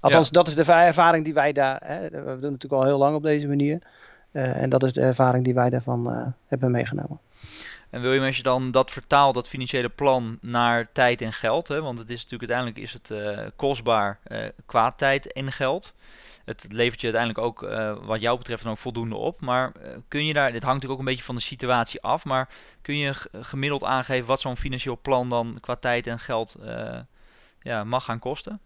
Althans, 0.01 0.27
ja. 0.27 0.33
dat 0.33 0.49
is 0.49 0.55
de 0.55 0.73
ervaring 0.73 1.25
die 1.25 1.35
wij 1.35 1.53
daar. 1.53 1.81
Hè, 1.85 2.11
we 2.11 2.39
doen 2.41 2.51
natuurlijk 2.51 2.73
al 2.73 2.85
heel 2.85 2.99
lang 2.99 3.17
op 3.17 3.23
deze 3.23 3.49
manier. 3.49 3.79
En 4.33 4.71
dat 4.71 4.83
is 4.83 4.93
de 4.93 5.01
ervaring 5.01 5.45
die 5.45 5.55
wij 5.55 5.71
daarvan 5.71 6.35
hebben 6.47 6.71
meegenomen. 6.71 7.19
En 7.91 8.01
wil 8.01 8.13
je 8.13 8.21
als 8.21 8.37
je 8.37 8.43
dan 8.43 8.71
dat 8.71 8.91
vertaalt, 8.91 9.35
dat 9.35 9.49
financiële 9.49 9.89
plan, 9.89 10.39
naar 10.41 10.93
tijd 10.93 11.21
en 11.21 11.33
geld, 11.33 11.69
hè, 11.69 11.81
want 11.81 11.99
het 11.99 12.11
is 12.11 12.23
natuurlijk 12.23 12.51
uiteindelijk 12.51 12.79
is 12.79 12.93
het 12.93 13.11
uh, 13.11 13.47
kostbaar 13.57 14.19
qua 14.67 14.93
tijd 14.93 15.33
en 15.33 15.53
geld. 15.53 15.95
Het 16.45 16.67
levert 16.71 17.01
je 17.01 17.13
uiteindelijk 17.13 17.47
ook, 17.47 17.63
uh, 17.63 17.97
wat 18.05 18.21
jou 18.21 18.39
betreft, 18.39 18.63
dan 18.63 18.73
ook 18.73 18.79
voldoende 18.79 19.17
op. 19.17 19.41
Maar 19.41 19.73
kun 20.09 20.27
je 20.27 20.33
daar, 20.33 20.53
dit 20.53 20.63
hangt 20.63 20.75
natuurlijk 20.75 20.93
ook 20.93 20.99
een 20.99 21.13
beetje 21.13 21.25
van 21.25 21.35
de 21.35 21.41
situatie 21.41 22.03
af, 22.03 22.25
maar 22.25 22.49
kun 22.83 22.97
je 22.97 23.15
gemiddeld 23.33 23.85
aangeven 23.85 24.27
wat 24.27 24.41
zo'n 24.41 24.57
financieel 24.57 24.99
plan 25.03 25.29
dan 25.29 25.59
qua 25.61 25.77
tijd 25.77 26.07
en 26.07 26.19
geld 26.19 26.57
ja, 27.63 27.85
mag 27.85 28.05
gaan 28.05 28.19
kosten? 28.19 28.61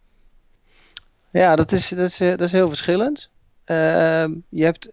Ja, 1.31 1.57
dat 1.57 1.73
is, 1.73 1.89
dat 1.89 2.09
is, 2.09 2.17
dat 2.17 2.41
is 2.41 2.53
heel 2.53 2.69
verschillend. 2.69 3.31
Ehm, 3.65 4.35
je 4.49 4.65
hebt 4.65 4.91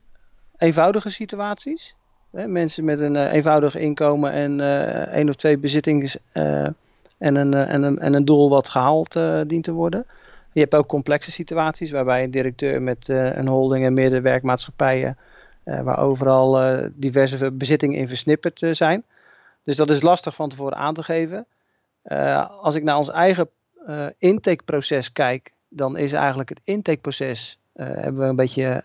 eenvoudige 0.57 1.09
situaties. 1.09 1.95
Hè, 2.31 2.47
mensen 2.47 2.83
met 2.83 2.99
een 2.99 3.15
uh, 3.15 3.33
eenvoudig 3.33 3.75
inkomen 3.75 4.31
en 4.31 4.59
uh, 4.59 5.07
één 5.07 5.29
of 5.29 5.35
twee 5.35 5.57
bezittings 5.57 6.17
uh, 6.33 6.67
en, 7.17 7.35
een, 7.35 7.53
en, 7.53 7.83
een, 7.83 7.99
en 7.99 8.13
een 8.13 8.25
doel 8.25 8.49
wat 8.49 8.69
gehaald 8.69 9.19
dient 9.47 9.63
te 9.63 9.71
worden. 9.71 10.05
Je 10.53 10.59
hebt 10.59 10.75
ook 10.75 10.87
complexe 10.87 11.31
situaties 11.31 11.91
waarbij 11.91 12.23
een 12.23 12.31
directeur 12.31 12.81
met 12.81 13.07
een 13.07 13.47
holding 13.47 13.85
en 13.85 13.93
meerdere 13.93 14.21
werkmaatschappijen, 14.21 15.17
waar 15.63 15.99
overal 15.99 16.79
diverse 16.93 17.51
bezittingen 17.51 17.99
in 17.99 18.07
versnipperd 18.07 18.67
zijn. 18.71 19.03
Dus 19.63 19.75
dat 19.75 19.89
is 19.89 20.01
lastig 20.01 20.35
van 20.35 20.49
tevoren 20.49 20.77
aan 20.77 20.93
te 20.93 21.03
geven. 21.03 21.45
als 22.61 22.75
ik 22.75 22.83
naar 22.83 22.97
ons 22.97 23.09
eigen 23.09 23.49
intakeproces 24.17 25.11
kijk, 25.11 25.51
dan 25.69 25.97
is 25.97 26.13
eigenlijk 26.13 26.49
het 26.49 26.61
intakeproces, 26.63 27.59
hebben 27.73 28.21
we 28.21 28.27
een 28.27 28.35
beetje 28.35 28.83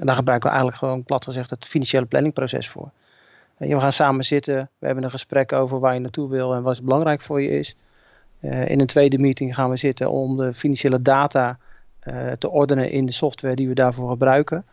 en 0.00 0.06
daar 0.06 0.16
gebruiken 0.16 0.48
we 0.48 0.54
eigenlijk 0.54 0.84
gewoon 0.84 1.04
plat 1.04 1.24
gezegd 1.24 1.50
het 1.50 1.66
financiële 1.66 2.06
planningproces 2.06 2.68
voor. 2.68 2.90
We 3.56 3.80
gaan 3.80 3.92
samen 3.92 4.24
zitten, 4.24 4.70
we 4.78 4.86
hebben 4.86 5.04
een 5.04 5.10
gesprek 5.10 5.52
over 5.52 5.80
waar 5.80 5.94
je 5.94 6.00
naartoe 6.00 6.28
wil 6.28 6.54
en 6.54 6.62
wat 6.62 6.82
belangrijk 6.82 7.20
voor 7.20 7.42
je 7.42 7.48
is. 7.48 7.76
Uh, 8.40 8.68
in 8.68 8.80
een 8.80 8.86
tweede 8.86 9.18
meeting 9.18 9.54
gaan 9.54 9.70
we 9.70 9.76
zitten 9.76 10.10
om 10.10 10.36
de 10.36 10.54
financiële 10.54 11.02
data 11.02 11.58
uh, 12.04 12.32
te 12.38 12.50
ordenen 12.50 12.90
in 12.90 13.06
de 13.06 13.12
software 13.12 13.54
die 13.54 13.68
we 13.68 13.74
daarvoor 13.74 14.10
gebruiken. 14.10 14.64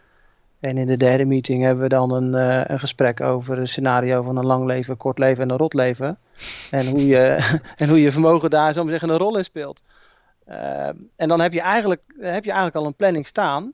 En 0.59 0.77
in 0.77 0.87
de 0.87 0.97
derde 0.97 1.25
meeting 1.25 1.63
hebben 1.63 1.83
we 1.83 1.89
dan 1.89 2.11
een, 2.11 2.33
een 2.71 2.79
gesprek 2.79 3.21
over 3.21 3.57
een 3.57 3.67
scenario 3.67 4.21
van 4.21 4.37
een 4.37 4.45
lang 4.45 4.65
leven, 4.65 4.97
kort 4.97 5.17
leven 5.17 5.43
en 5.43 5.49
een 5.49 5.57
rot 5.57 5.73
leven. 5.73 6.17
En 6.71 6.87
hoe 6.87 7.07
je, 7.07 7.19
en 7.75 7.89
hoe 7.89 8.01
je 8.01 8.11
vermogen 8.11 8.49
daar 8.49 8.73
zo 8.73 8.87
zeggen 8.87 9.09
een 9.09 9.17
rol 9.17 9.37
in 9.37 9.43
speelt. 9.43 9.81
en 11.15 11.27
dan 11.27 11.41
heb 11.41 11.53
je, 11.53 11.61
eigenlijk, 11.61 12.01
heb 12.07 12.43
je 12.43 12.51
eigenlijk 12.51 12.75
al 12.75 12.85
een 12.85 12.95
planning 12.95 13.27
staan 13.27 13.73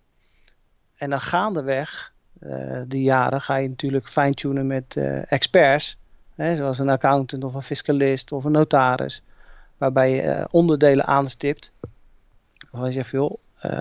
en 0.98 1.10
dan 1.10 1.22
gaandeweg 1.22 2.14
uh, 2.40 2.82
de 2.88 3.02
jaren 3.02 3.42
ga 3.42 3.56
je 3.56 3.70
natuurlijk 3.70 4.08
fine-tunen 4.08 4.68
met 4.68 4.96
uh, 4.96 5.32
experts. 5.32 5.98
Hè, 6.36 6.56
zoals 6.56 6.80
een 6.80 6.90
accountant 6.90 7.44
of 7.44 7.54
een 7.54 7.62
fiscalist 7.62 8.32
of 8.32 8.44
een 8.44 8.52
notaris. 8.52 9.22
Waarbij 9.78 10.12
je 10.12 10.24
uh, 10.24 10.46
onderdelen 10.52 11.06
aanstipt. 11.06 11.72
Waarvan 12.72 12.90
je 12.90 12.96
zegt, 12.96 13.10
joh, 13.10 13.38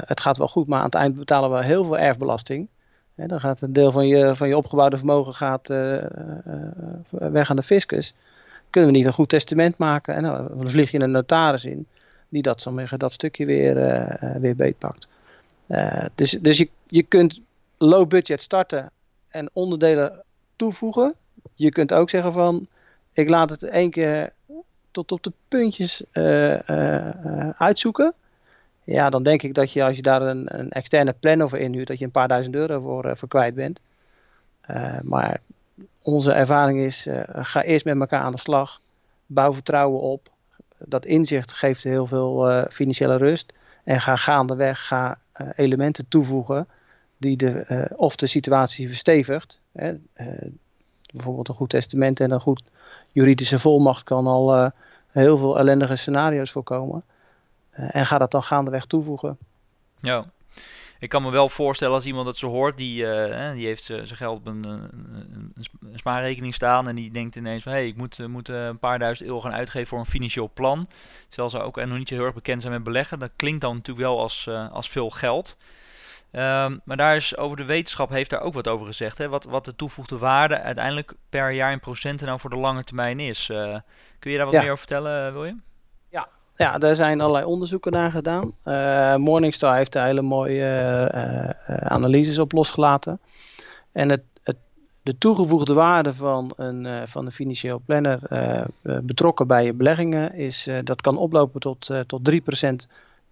het 0.06 0.20
gaat 0.20 0.38
wel 0.38 0.48
goed, 0.48 0.66
maar 0.66 0.78
aan 0.78 0.84
het 0.84 0.94
eind 0.94 1.16
betalen 1.16 1.50
we 1.50 1.64
heel 1.64 1.84
veel 1.84 1.98
erfbelasting. 1.98 2.68
Hè, 3.14 3.26
dan 3.26 3.40
gaat 3.40 3.60
een 3.60 3.72
deel 3.72 3.92
van 3.92 4.06
je, 4.06 4.36
van 4.36 4.48
je 4.48 4.56
opgebouwde 4.56 4.96
vermogen 4.96 5.34
gaat, 5.34 5.68
weg 7.10 7.50
aan 7.50 7.56
de 7.56 7.62
fiscus. 7.62 8.14
kunnen 8.70 8.90
we 8.90 8.96
niet 8.96 9.06
een 9.06 9.12
goed 9.12 9.28
testament 9.28 9.78
maken? 9.78 10.14
En 10.14 10.22
dan 10.22 10.50
vlieg 10.56 10.90
je 10.90 11.00
een 11.00 11.10
notaris 11.10 11.64
in 11.64 11.86
die 12.28 12.42
dat, 12.42 12.70
dat 12.96 13.12
stukje 13.12 13.46
weer, 13.46 13.74
weer 14.40 14.56
beetpakt. 14.56 15.08
dus 16.14 16.30
dus 16.30 16.58
je, 16.58 16.68
je 16.94 17.02
kunt 17.02 17.40
low 17.78 18.08
budget 18.08 18.42
starten 18.42 18.90
en 19.28 19.50
onderdelen 19.52 20.22
toevoegen. 20.56 21.14
Je 21.54 21.70
kunt 21.70 21.92
ook 21.92 22.10
zeggen 22.10 22.32
van, 22.32 22.66
ik 23.12 23.28
laat 23.28 23.50
het 23.50 23.62
één 23.62 23.90
keer 23.90 24.32
tot 24.90 25.12
op 25.12 25.22
de 25.22 25.32
puntjes 25.48 26.04
uitzoeken. 27.58 28.14
Ja, 28.84 29.10
dan 29.10 29.22
denk 29.22 29.42
ik 29.42 29.54
dat 29.54 29.72
je 29.72 29.84
als 29.84 29.96
je 29.96 30.02
daar 30.02 30.22
een, 30.22 30.58
een 30.58 30.70
externe 30.70 31.14
plan 31.20 31.42
over 31.42 31.58
inhuurt, 31.58 31.86
dat 31.86 31.98
je 31.98 32.04
een 32.04 32.10
paar 32.10 32.28
duizend 32.28 32.54
euro 32.54 32.80
voor, 32.80 33.06
uh, 33.06 33.12
voor 33.14 33.28
kwijt 33.28 33.54
bent. 33.54 33.80
Maar 35.02 35.40
onze 36.02 36.32
ervaring 36.32 36.80
is, 36.80 37.06
ga 37.32 37.62
eerst 37.62 37.84
met 37.84 38.00
elkaar 38.00 38.22
aan 38.22 38.32
de 38.32 38.38
slag. 38.38 38.80
Bouw 39.26 39.52
vertrouwen 39.52 40.00
op. 40.00 40.30
Dat 40.78 41.04
inzicht 41.04 41.52
geeft 41.52 41.82
heel 41.82 42.06
veel 42.06 42.66
financiële 42.70 43.16
rust. 43.16 43.52
En 43.84 44.00
ga 44.00 44.16
gaandeweg 44.16 44.86
ga, 44.86 45.18
elementen 45.56 46.08
toevoegen 46.08 46.66
die 47.24 47.36
de, 47.36 47.88
of 47.96 48.16
de 48.16 48.26
situatie 48.26 48.88
verstevigt. 48.88 49.58
Hè. 49.72 49.94
bijvoorbeeld 51.12 51.48
een 51.48 51.54
goed 51.54 51.70
testament 51.70 52.20
en 52.20 52.30
een 52.30 52.40
goed 52.40 52.62
juridische 53.12 53.58
volmacht 53.58 54.04
kan 54.04 54.26
al 54.26 54.72
heel 55.14 55.38
veel 55.38 55.58
ellendige 55.58 55.96
scenario's 55.96 56.50
voorkomen. 56.50 57.04
Eh, 57.70 57.94
en 57.94 58.06
ga 58.06 58.18
dat 58.18 58.30
dan 58.30 58.42
gaandeweg 58.42 58.86
toevoegen. 58.86 59.38
Ja, 60.00 60.24
ik 60.98 61.08
kan 61.08 61.22
me 61.22 61.30
wel 61.30 61.48
voorstellen 61.48 61.94
als 61.94 62.06
iemand 62.06 62.26
dat 62.26 62.36
zo 62.36 62.48
hoort, 62.48 62.76
die, 62.76 62.96
die 63.54 63.66
heeft 63.66 63.82
zijn 63.82 64.06
geld 64.06 64.38
op 64.38 64.46
een, 64.46 64.64
een, 64.64 65.52
een, 65.54 65.98
spaarrekening 65.98 66.54
staan 66.54 66.88
en 66.88 66.94
die 66.94 67.10
denkt 67.10 67.36
ineens 67.36 67.62
van 67.62 67.72
hé, 67.72 67.78
hey, 67.78 67.88
ik 67.88 67.96
moet, 67.96 68.18
eh, 68.18 68.26
moet 68.26 68.48
een 68.48 68.78
paar 68.78 68.98
duizend 68.98 69.28
euro 69.28 69.40
gaan 69.40 69.52
uitgeven 69.52 69.88
voor 69.88 69.98
een 69.98 70.06
financieel 70.06 70.50
plan. 70.54 70.88
Terwijl 71.28 71.50
ze 71.50 71.60
ook 71.60 71.84
nog 71.84 71.98
niet 71.98 72.10
heel 72.10 72.24
erg 72.24 72.34
bekend 72.34 72.60
zijn 72.60 72.74
met 72.74 72.84
beleggen. 72.84 73.18
Dat 73.18 73.30
klinkt 73.36 73.60
dan 73.60 73.74
natuurlijk 73.74 74.06
wel 74.06 74.20
als, 74.20 74.48
als 74.70 74.88
veel 74.88 75.10
geld. 75.10 75.56
Um, 76.36 76.80
maar 76.84 76.96
daar 76.96 77.16
is 77.16 77.36
over 77.36 77.56
de 77.56 77.64
wetenschap 77.64 78.10
heeft 78.10 78.30
daar 78.30 78.40
ook 78.40 78.54
wat 78.54 78.68
over 78.68 78.86
gezegd. 78.86 79.18
Hè? 79.18 79.28
Wat, 79.28 79.44
wat 79.44 79.64
de 79.64 79.76
toevoegde 79.76 80.18
waarde 80.18 80.60
uiteindelijk 80.60 81.14
per 81.28 81.50
jaar 81.50 81.72
in 81.72 81.80
procenten 81.80 82.26
nou 82.26 82.40
voor 82.40 82.50
de 82.50 82.56
lange 82.56 82.84
termijn 82.84 83.20
is. 83.20 83.46
kun 84.18 84.30
je 84.30 84.36
daar 84.36 84.46
wat 84.46 84.54
meer 84.54 84.64
over 84.64 84.78
vertellen, 84.78 85.32
William? 85.32 85.62
Ja, 86.56 86.78
daar 86.78 86.94
zijn 86.94 87.20
allerlei 87.20 87.44
onderzoeken 87.44 87.92
naar 87.92 88.10
gedaan. 88.10 88.52
Uh, 88.64 89.16
Morningstar 89.16 89.76
heeft 89.76 89.92
daar 89.92 90.06
hele 90.06 90.22
mooie 90.22 91.10
uh, 91.14 91.76
analyses 91.76 92.38
op 92.38 92.52
losgelaten. 92.52 93.20
En 93.92 94.08
het, 94.08 94.22
het, 94.42 94.56
de 95.02 95.18
toegevoegde 95.18 95.74
waarde 95.74 96.14
van 96.14 96.52
een, 96.56 97.08
van 97.08 97.26
een 97.26 97.32
financieel 97.32 97.82
planner 97.86 98.20
betrokken 98.82 99.46
bij 99.46 99.64
je 99.64 99.72
beleggingen, 99.72 100.34
is, 100.34 100.68
dat 100.84 101.00
kan 101.00 101.16
oplopen 101.16 101.60
tot, 101.60 101.90
tot 102.06 102.30
3% 102.30 102.34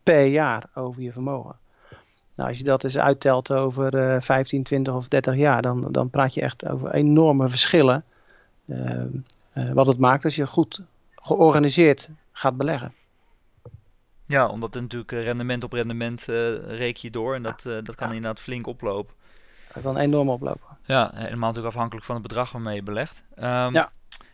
per 0.03 0.25
jaar 0.25 0.65
over 0.75 1.03
je 1.03 1.13
vermogen. 1.13 1.57
Nou, 2.43 2.55
als 2.55 2.63
je 2.63 2.71
dat 2.71 2.85
eens 2.85 2.99
uittelt 2.99 3.53
over 3.53 4.23
15, 4.23 4.63
20 4.63 4.95
of 4.95 5.09
30 5.09 5.37
jaar, 5.37 5.63
dan, 5.63 5.89
dan 5.91 6.11
praat 6.11 6.35
je 6.35 6.41
echt 6.41 6.69
over 6.69 6.95
enorme 6.95 7.49
verschillen. 7.49 8.05
wat 9.53 9.87
het 9.87 9.99
maakt 9.99 10.25
als 10.25 10.37
je 10.37 10.47
goed 10.47 10.81
georganiseerd 11.15 12.09
gaat 12.33 12.57
beleggen. 12.57 12.93
Ja, 14.27 14.49
omdat 14.49 14.75
natuurlijk 14.75 15.13
eh, 15.13 15.23
rendement 15.23 15.65
op 15.65 15.73
rendement 15.73 16.25
reek 16.67 16.97
je 16.97 17.11
door 17.11 17.35
en 17.35 17.43
dat, 17.43 17.63
dat 17.63 17.95
kan 17.95 18.09
inderdaad 18.09 18.41
flink 18.41 18.67
oplopen. 18.67 19.15
Dat 19.75 19.83
kan 19.83 19.97
enorm 19.97 20.29
oplopen. 20.29 20.67
Ja, 20.85 21.11
helemaal 21.15 21.49
natuurlijk 21.49 21.75
afhankelijk 21.75 22.07
van 22.07 22.15
het 22.15 22.27
bedrag 22.27 22.53
waarmee 22.53 22.75
je 22.75 22.83
belegt. 22.83 23.25
Um, 23.37 23.45
ja. 23.45 23.91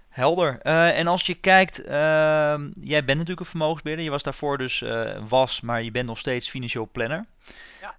Helder. 0.09 0.61
Uh, 0.63 0.99
en 0.99 1.07
als 1.07 1.27
je 1.27 1.35
kijkt, 1.35 1.85
ehm, 1.85 2.71
jij 2.81 3.05
bent 3.05 3.19
natuurlijk 3.19 3.41
een 3.41 3.47
vermogensbeheerder. 3.47 4.07
Je 4.07 4.13
was 4.13 4.23
daarvoor 4.23 4.59
dus 4.59 4.85
was, 5.29 5.61
maar 5.61 5.83
je 5.83 5.91
bent 5.91 6.07
nog 6.07 6.19
steeds 6.19 6.51
financieel 6.51 6.89
planner. 6.93 7.27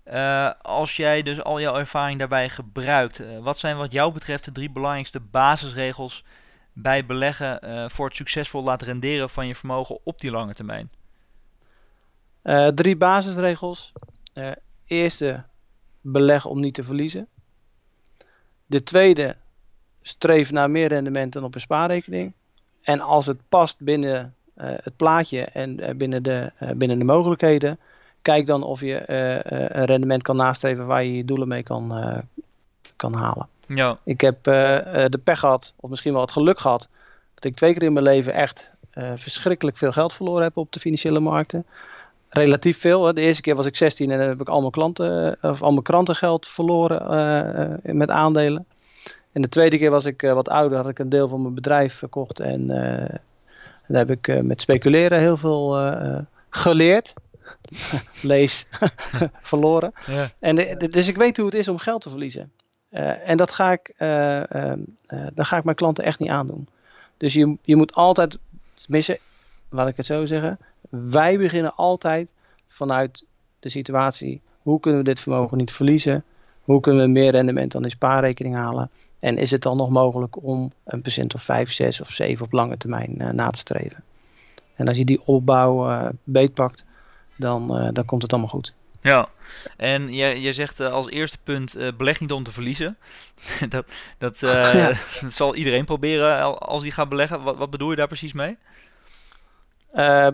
Ja. 0.06 0.58
als 0.62 0.96
jij 0.96 1.22
dus 1.22 1.44
al 1.44 1.60
jouw 1.62 1.76
ervaring 1.76 2.20
daarbij 2.20 2.50
gebruikt, 2.50 3.24
wat 3.42 3.58
zijn 3.58 3.78
wat 3.78 3.92
jou 3.92 4.14
betreft 4.14 4.46
de 4.46 4.52
drie 4.52 4.70
belangrijkste 4.70 5.20
basisregels 5.20 6.24
bij 6.74 7.06
beleggen 7.06 7.60
voor 7.92 8.06
het 8.06 8.16
succesvol 8.16 8.64
laten 8.64 8.88
renderen 8.88 9.30
van 9.30 9.48
je 9.48 9.56
vermogen 9.56 10.00
op 10.04 10.20
die 10.20 10.32
lange 10.32 10.54
termijn? 10.54 10.90
Uh, 12.44 12.68
drie 12.68 12.96
basisregels. 12.96 13.92
Uh, 14.34 14.52
eerste, 14.86 15.44
beleg 16.02 16.46
om 16.46 16.60
niet 16.60 16.74
te 16.74 16.84
verliezen. 16.84 17.28
De 18.66 18.84
tweede, 18.84 19.36
streef 20.02 20.52
naar 20.52 20.70
meer 20.70 20.88
rendement 20.88 21.34
dan 21.34 21.44
op 21.44 21.56
een 21.56 21.62
spaarrekening. 21.62 22.34
En 22.82 23.02
als 23.02 23.26
het 23.26 23.38
past 23.50 23.80
binnen 23.80 24.36
uh, 24.58 24.66
het 24.66 24.96
plaatje 24.96 25.42
en 25.44 25.98
binnen, 25.98 26.24
de, 26.24 26.52
binnen 26.76 27.00
de 27.00 27.06
mogelijkheden, 27.06 27.80
kijk 28.22 28.46
dan 28.46 28.64
of 28.64 28.82
je 28.82 29.04
een 29.76 29.86
rendement 29.86 30.24
kan 30.24 30.36
nastreven 30.36 30.86
waar 30.86 31.04
je 31.04 31.16
je 31.16 31.26
doelen 31.26 31.48
mee 31.48 31.64
kan, 31.64 31.94
kan 32.96 33.14
halen. 33.14 33.48
Ja. 33.68 33.98
Ik 34.04 34.22
heb 34.22 34.44
de 34.44 35.20
pech 35.24 35.40
gehad, 35.40 35.74
of 35.76 35.90
misschien 35.90 36.14
wel 36.14 36.22
het 36.22 36.32
geluk 36.32 36.60
gehad, 36.60 36.88
dat 37.34 37.44
ik 37.44 37.56
twee 37.56 37.74
keer 37.74 37.84
in 37.84 37.94
mijn 37.94 38.06
leven 38.06 38.34
echt 38.34 38.70
verschrikkelijk 39.16 39.78
veel 39.78 39.92
geld 39.92 40.14
verloren 40.14 40.44
heb 40.44 40.58
op 40.58 40.72
de 40.72 40.80
financiële 40.80 41.20
markten 41.20 41.66
relatief 42.30 42.80
veel. 42.80 43.14
De 43.14 43.22
eerste 43.22 43.42
keer 43.42 43.56
was 43.56 43.66
ik 43.66 43.76
16 43.76 44.12
en 44.12 44.18
dan 44.18 44.28
heb 44.28 44.42
ik 44.42 44.50
al 44.50 44.60
mijn, 44.60 44.72
klanten, 44.72 45.38
eh, 45.42 45.50
of 45.52 45.62
al 45.62 45.72
mijn 45.72 45.84
krantengeld 45.84 46.48
verloren 46.48 47.02
uh, 47.86 47.94
met 47.94 48.10
aandelen. 48.10 48.66
En 49.32 49.42
de 49.42 49.50
tweede 49.50 49.78
keer 49.78 49.92
was 49.92 50.06
ik 50.06 50.22
wat 50.22 50.50
ouder, 50.50 50.78
had 50.78 50.90
ik 50.90 51.00
een 51.00 51.10
deel 51.10 51.28
van 51.28 51.42
mijn 51.42 51.54
bedrijf 51.54 51.94
verkocht. 51.94 52.40
En 52.40 52.68
daar 53.88 54.08
heb 54.08 54.10
ik 54.10 54.44
met 54.44 54.62
speculeren 54.62 55.20
heel 55.20 55.38
veel 55.38 55.94
geleerd. 56.50 57.14
Lees, 58.22 58.68
verloren. 59.42 59.94
Ja. 60.06 60.30
En 60.40 60.78
dus 60.90 61.08
ik 61.08 61.18
weet 61.18 61.38
hoe 61.38 61.46
het 61.46 61.56
is 61.56 61.68
om 61.68 61.78
geld 61.78 62.02
te 62.02 62.10
verliezen. 62.10 62.52
en 63.24 63.38
dat 63.38 63.52
ga, 63.52 63.72
ik, 63.72 63.94
dat 65.34 65.46
ga 65.46 65.58
ik 65.58 65.64
mijn 65.64 65.76
klanten 65.76 66.04
echt 66.04 66.20
niet 66.20 66.30
aandoen. 66.30 66.68
Dus 67.20 67.34
je, 67.34 67.58
je 67.62 67.76
moet 67.76 67.94
altijd, 67.94 68.38
tenminste, 68.74 69.20
laat 69.70 69.88
ik 69.88 69.98
het 69.98 70.06
zo 70.06 70.26
zeggen, 70.26 70.60
wij 70.90 71.38
beginnen 71.38 71.76
altijd 71.76 72.28
vanuit 72.68 73.26
de 73.60 73.70
situatie: 73.70 74.42
hoe 74.62 74.80
kunnen 74.80 75.00
we 75.00 75.06
dit 75.06 75.20
vermogen 75.20 75.58
niet 75.58 75.72
verliezen? 75.72 76.24
Hoe 76.64 76.80
kunnen 76.80 77.06
we 77.06 77.12
meer 77.12 77.32
rendement 77.32 77.72
dan 77.72 77.82
die 77.82 77.92
spaarrekening 77.92 78.56
halen? 78.56 78.90
En 79.20 79.38
is 79.38 79.52
het 79.52 79.62
dan 79.62 79.78
nog 79.78 79.90
mogelijk 79.90 80.44
om 80.44 80.72
een 80.84 81.02
procent 81.02 81.34
of 81.34 81.42
5, 81.42 81.72
6 81.72 82.02
of 82.02 82.10
7 82.10 82.46
op 82.46 82.52
lange 82.52 82.78
termijn 82.78 83.36
na 83.36 83.50
te 83.50 83.60
streven? 83.60 84.04
En 84.76 84.88
als 84.88 84.98
je 84.98 85.06
die 85.06 85.22
opbouw 85.26 86.10
beetpakt, 86.24 86.86
dan, 87.40 87.82
uh, 87.82 87.90
dan 87.94 88.06
komt 88.06 88.22
het 88.22 88.32
allemaal 88.32 88.50
goed. 88.50 88.74
Ja, 89.02 89.30
en 89.78 90.14
je, 90.14 90.42
je 90.42 90.54
zegt 90.54 90.80
als 90.80 91.10
eerste 91.10 91.38
punt, 91.44 91.78
beleg 91.98 92.20
niet 92.20 92.32
om 92.32 92.44
te 92.44 92.52
verliezen. 92.52 92.98
dat, 93.70 93.92
dat, 94.18 94.40
ja. 94.74 94.88
dat, 95.22 95.32
zal 95.32 95.56
iedereen 95.56 95.86
proberen 95.86 96.60
als 96.60 96.82
hij 96.82 96.92
gaat 96.92 97.10
beleggen. 97.10 97.42
Wat, 97.42 97.58
wat 97.58 97.70
bedoel 97.70 97.90
je 97.90 97.96
daar 97.96 98.08
precies 98.08 98.34
mee? 98.34 98.58
Uh, 99.94 100.28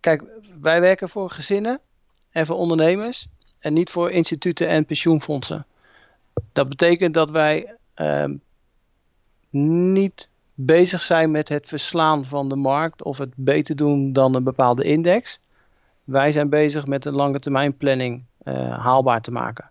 kijk, 0.00 0.22
wij 0.60 0.80
werken 0.80 1.08
voor 1.08 1.30
gezinnen 1.30 1.80
en 2.30 2.46
voor 2.46 2.56
ondernemers 2.56 3.26
en 3.58 3.72
niet 3.72 3.90
voor 3.90 4.10
instituten 4.10 4.68
en 4.68 4.84
pensioenfondsen. 4.84 5.66
Dat 6.52 6.68
betekent 6.68 7.14
dat 7.14 7.30
wij 7.30 7.74
uh, 7.96 8.24
niet 9.50 10.28
bezig 10.54 11.02
zijn 11.02 11.30
met 11.30 11.48
het 11.48 11.68
verslaan 11.68 12.24
van 12.24 12.48
de 12.48 12.56
markt 12.56 13.02
of 13.02 13.18
het 13.18 13.32
beter 13.34 13.76
doen 13.76 14.12
dan 14.12 14.34
een 14.34 14.44
bepaalde 14.44 14.84
index. 14.84 15.40
Wij 16.04 16.32
zijn 16.32 16.48
bezig 16.48 16.86
met 16.86 17.04
een 17.04 17.14
lange 17.14 17.38
termijn 17.38 17.76
planning 17.76 18.24
uh, 18.44 18.78
haalbaar 18.78 19.20
te 19.20 19.30
maken. 19.30 19.70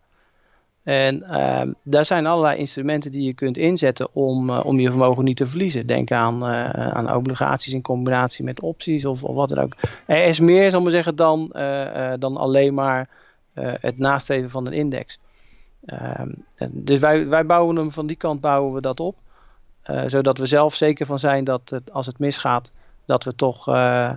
En 0.83 1.23
uh, 1.29 1.61
daar 1.83 2.05
zijn 2.05 2.25
allerlei 2.25 2.57
instrumenten 2.57 3.11
die 3.11 3.23
je 3.23 3.33
kunt 3.33 3.57
inzetten 3.57 4.15
om, 4.15 4.49
uh, 4.49 4.65
om 4.65 4.79
je 4.79 4.89
vermogen 4.89 5.23
niet 5.23 5.37
te 5.37 5.47
verliezen. 5.47 5.87
Denk 5.87 6.11
aan, 6.11 6.43
uh, 6.43 6.69
aan 6.69 7.15
obligaties 7.15 7.73
in 7.73 7.81
combinatie 7.81 8.43
met 8.43 8.61
opties 8.61 9.05
of, 9.05 9.23
of 9.23 9.35
wat 9.35 9.49
dan 9.49 9.59
ook. 9.59 9.73
Er 10.05 10.23
is 10.23 10.39
meer, 10.39 10.71
zal 10.71 10.81
maar 10.81 10.91
zeggen, 10.91 11.15
dan, 11.15 11.51
eh, 11.51 12.13
dan 12.19 12.37
alleen 12.37 12.73
maar 12.73 13.09
het 13.53 13.97
nastreven 13.97 14.49
van 14.49 14.65
een 14.65 14.73
index. 14.73 15.19
Ehm, 15.85 16.29
dus 16.69 16.99
wij, 16.99 17.27
wij 17.27 17.45
bouwen 17.45 17.75
hem 17.75 17.91
van 17.91 18.07
die 18.07 18.15
kant 18.15 18.41
bouwen 18.41 18.73
we 18.73 18.81
dat 18.81 18.99
op. 18.99 19.15
zodat 20.05 20.37
we 20.37 20.45
zelf 20.45 20.75
zeker 20.75 21.05
van 21.05 21.19
zijn 21.19 21.43
dat 21.43 21.81
als 21.91 22.05
het 22.05 22.19
misgaat, 22.19 22.71
dat 23.05 23.23
we 23.23 23.35
toch 23.35 23.67
ehm, 23.67 24.15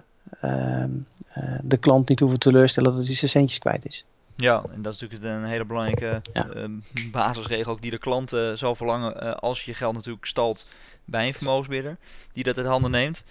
de 1.62 1.76
klant 1.80 2.08
niet 2.08 2.20
hoeven 2.20 2.38
teleurstellen 2.38 2.94
dat 2.94 3.06
hij 3.06 3.14
zijn 3.14 3.30
centjes 3.30 3.58
kwijt 3.58 3.86
is. 3.86 4.04
Ja, 4.36 4.64
en 4.72 4.82
dat 4.82 4.94
is 4.94 5.00
natuurlijk 5.00 5.32
een 5.32 5.44
hele 5.44 5.64
belangrijke 5.64 6.22
ehm, 6.32 6.70
basisregel 7.10 7.72
ook 7.72 7.82
die 7.82 7.90
de 7.90 7.98
klant 7.98 8.32
uh, 8.32 8.52
zal 8.52 8.74
verlangen 8.74 9.24
uh, 9.24 9.32
als 9.32 9.64
je 9.64 9.74
geld 9.74 9.94
natuurlijk 9.94 10.26
stalt 10.26 10.66
bij 11.04 11.26
een 11.26 11.34
vermogensbeheerder 11.34 11.96
die 12.32 12.44
dat 12.44 12.58
in 12.58 12.64
handen 12.64 12.90
neemt. 12.90 13.24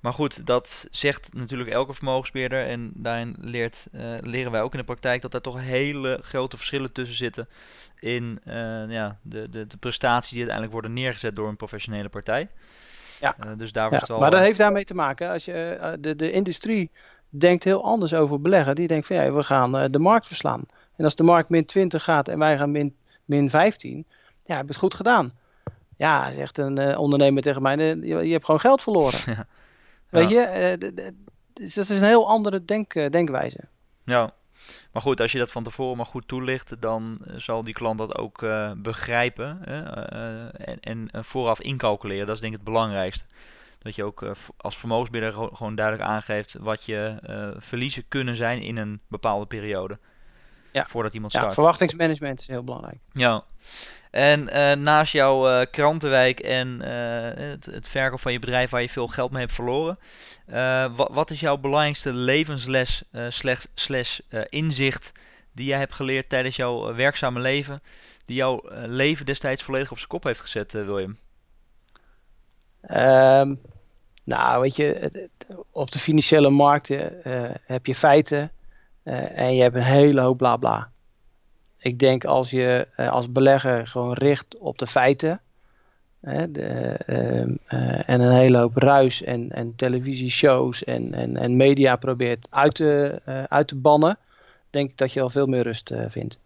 Maar 0.00 0.12
goed, 0.12 0.46
dat 0.46 0.88
zegt 0.90 1.34
natuurlijk 1.34 1.70
elke 1.70 1.94
vermogensbeheerder 1.94 2.66
en 2.66 2.90
daarin 2.94 3.36
leert, 3.40 3.86
uh, 3.92 4.02
leren 4.20 4.52
wij 4.52 4.62
ook 4.62 4.72
in 4.72 4.78
de 4.78 4.84
praktijk 4.84 5.22
dat 5.22 5.34
er 5.34 5.40
toch 5.40 5.60
hele 5.60 6.18
grote 6.22 6.56
verschillen 6.56 6.92
tussen 6.92 7.16
zitten 7.16 7.48
in 8.00 8.40
ja, 8.88 9.18
de, 9.22 9.48
de, 9.50 9.66
de 9.66 9.76
prestaties 9.76 10.30
die 10.30 10.38
uiteindelijk 10.38 10.72
worden 10.72 10.92
neergezet 10.92 11.36
door 11.36 11.48
een 11.48 11.56
professionele 11.56 12.08
partij. 12.08 12.48
Ja. 13.20 13.36
dus 13.56 13.72
daar 13.72 13.90
was 13.90 14.00
het 14.00 14.08
wel... 14.08 14.18
Maar 14.18 14.30
dat 14.30 14.40
heeft 14.40 14.58
daarmee 14.58 14.84
te 14.84 14.94
maken. 14.94 15.30
Als 15.30 15.44
je, 15.44 15.96
de, 16.00 16.16
de 16.16 16.30
industrie 16.30 16.90
denkt 17.28 17.64
heel 17.64 17.84
anders 17.84 18.14
over 18.14 18.40
beleggen. 18.40 18.74
Die 18.74 18.86
denkt 18.86 19.06
van 19.06 19.16
ja, 19.16 19.32
we 19.32 19.42
gaan 19.42 19.90
de 19.92 19.98
markt 19.98 20.26
verslaan. 20.26 20.62
En 20.96 21.04
als 21.04 21.14
de 21.14 21.22
markt 21.22 21.48
min 21.48 21.64
20 21.64 22.04
gaat 22.04 22.28
en 22.28 22.38
wij 22.38 22.58
gaan 22.58 22.70
min, 22.70 22.96
min 23.24 23.50
15, 23.50 24.04
ja, 24.44 24.56
heb 24.56 24.64
je 24.64 24.70
het 24.70 24.80
goed 24.80 24.94
gedaan. 24.94 25.32
Ja, 25.96 26.32
zegt 26.32 26.58
een 26.58 26.96
ondernemer 26.96 27.42
tegen 27.42 27.62
mij, 27.62 27.76
je, 27.76 28.06
je, 28.06 28.32
hebt 28.32 28.44
gewoon 28.44 28.60
geld 28.60 28.82
verloren. 28.82 29.20
Weet 30.10 30.28
je, 30.28 30.76
dus 31.52 31.74
dat 31.74 31.88
is 31.88 31.98
een 31.98 32.06
heel 32.06 32.28
andere 32.28 32.64
denk, 32.64 32.92
denkwijze. 32.92 33.60
Ja, 34.04 34.32
maar 34.98 35.06
goed, 35.06 35.20
als 35.20 35.32
je 35.32 35.38
dat 35.38 35.50
van 35.50 35.62
tevoren 35.62 35.96
maar 35.96 36.06
goed 36.06 36.28
toelicht, 36.28 36.80
dan 36.80 37.18
eh, 37.24 37.34
zal 37.36 37.62
die 37.62 37.74
klant 37.74 37.98
dat 37.98 38.16
ook 38.16 38.42
uh, 38.42 38.72
begrijpen 38.76 39.62
uh, 39.68 40.68
en, 40.68 40.80
en 40.80 41.24
vooraf 41.24 41.60
incalculeren. 41.60 42.26
Dat 42.26 42.34
is 42.34 42.40
denk 42.40 42.52
ik 42.52 42.58
het 42.58 42.68
belangrijkste. 42.68 43.24
Dat 43.78 43.94
je 43.94 44.04
ook 44.04 44.32
als 44.56 44.76
vermogensbeheerder 44.76 45.48
gewoon 45.52 45.74
duidelijk 45.74 46.08
aangeeft 46.08 46.56
wat 46.60 46.84
je 46.84 47.16
verliezen 47.58 48.04
kunnen 48.08 48.36
zijn 48.36 48.62
in 48.62 48.76
een 48.76 49.00
bepaalde 49.08 49.46
periode. 49.46 49.98
Ja. 50.72 50.86
Voordat 50.88 51.14
iemand 51.14 51.32
start. 51.32 51.46
Ja, 51.46 51.52
verwachtingsmanagement 51.52 52.40
is 52.40 52.46
heel 52.46 52.64
belangrijk. 52.64 52.98
Ja. 53.12 53.44
En 54.10 54.40
uh, 54.40 54.72
naast 54.72 55.12
jouw 55.12 55.48
uh, 55.48 55.66
krantenwijk 55.70 56.40
en 56.40 56.68
uh, 56.82 57.48
het, 57.48 57.66
het 57.66 57.88
verkoop 57.88 58.20
van 58.20 58.32
je 58.32 58.38
bedrijf 58.38 58.70
waar 58.70 58.82
je 58.82 58.88
veel 58.88 59.06
geld 59.06 59.30
mee 59.30 59.40
hebt 59.40 59.52
verloren, 59.52 59.98
wat, 60.96 61.08
wat, 61.12 61.30
is 61.30 61.40
jouw 61.40 61.56
belangrijkste 61.56 62.12
levensles 62.12 63.02
slash, 63.28 63.64
slash 63.74 64.18
inzicht 64.48 65.12
die 65.52 65.66
jij 65.66 65.78
hebt 65.78 65.94
geleerd 65.94 66.28
tijdens 66.28 66.56
jouw 66.56 66.94
werkzame 66.94 67.40
leven, 67.40 67.82
die 68.24 68.36
jouw 68.36 68.62
leven 68.86 69.26
destijds 69.26 69.62
volledig 69.62 69.90
op 69.90 69.96
zijn 69.96 70.08
kop 70.08 70.24
heeft 70.24 70.40
gezet, 70.40 70.72
William? 70.72 71.16
Um, 72.90 73.60
nou, 74.24 74.60
weet 74.60 74.76
je, 74.76 75.10
op 75.70 75.90
de 75.90 75.98
financiële 75.98 76.50
markten 76.50 77.20
heb 77.66 77.86
je 77.86 77.94
feiten 77.94 78.50
en 79.34 79.54
je 79.54 79.62
hebt 79.62 79.74
een 79.74 79.82
hele 79.82 80.20
hoop 80.20 80.38
bla 80.38 80.56
bla 80.56 80.90
ik 81.78 81.98
denk 81.98 82.24
als 82.24 82.50
je 82.50 82.88
uh, 82.96 83.10
als 83.10 83.32
belegger 83.32 83.86
gewoon 83.86 84.12
richt 84.12 84.58
op 84.58 84.78
de 84.78 84.86
feiten. 84.86 85.40
Hè, 86.20 86.50
de, 86.50 86.66
ehm, 87.06 87.54
eh, 87.66 88.08
en 88.08 88.20
een 88.20 88.36
hele 88.36 88.58
hoop 88.58 88.76
ruis 88.76 89.22
en, 89.22 89.50
en 89.50 89.76
televisieshows 89.76 90.84
en, 90.84 91.14
en, 91.14 91.36
en 91.36 91.56
media 91.56 91.96
probeert 91.96 92.46
uit 92.50 92.74
te, 92.74 93.20
uit 93.48 93.68
te 93.68 93.76
bannen. 93.76 94.18
Denk 94.70 94.90
ik 94.90 94.98
dat 94.98 95.12
je 95.12 95.20
al 95.20 95.30
veel 95.30 95.46
meer 95.46 95.62
rust 95.62 95.94
vindt. 96.08 96.38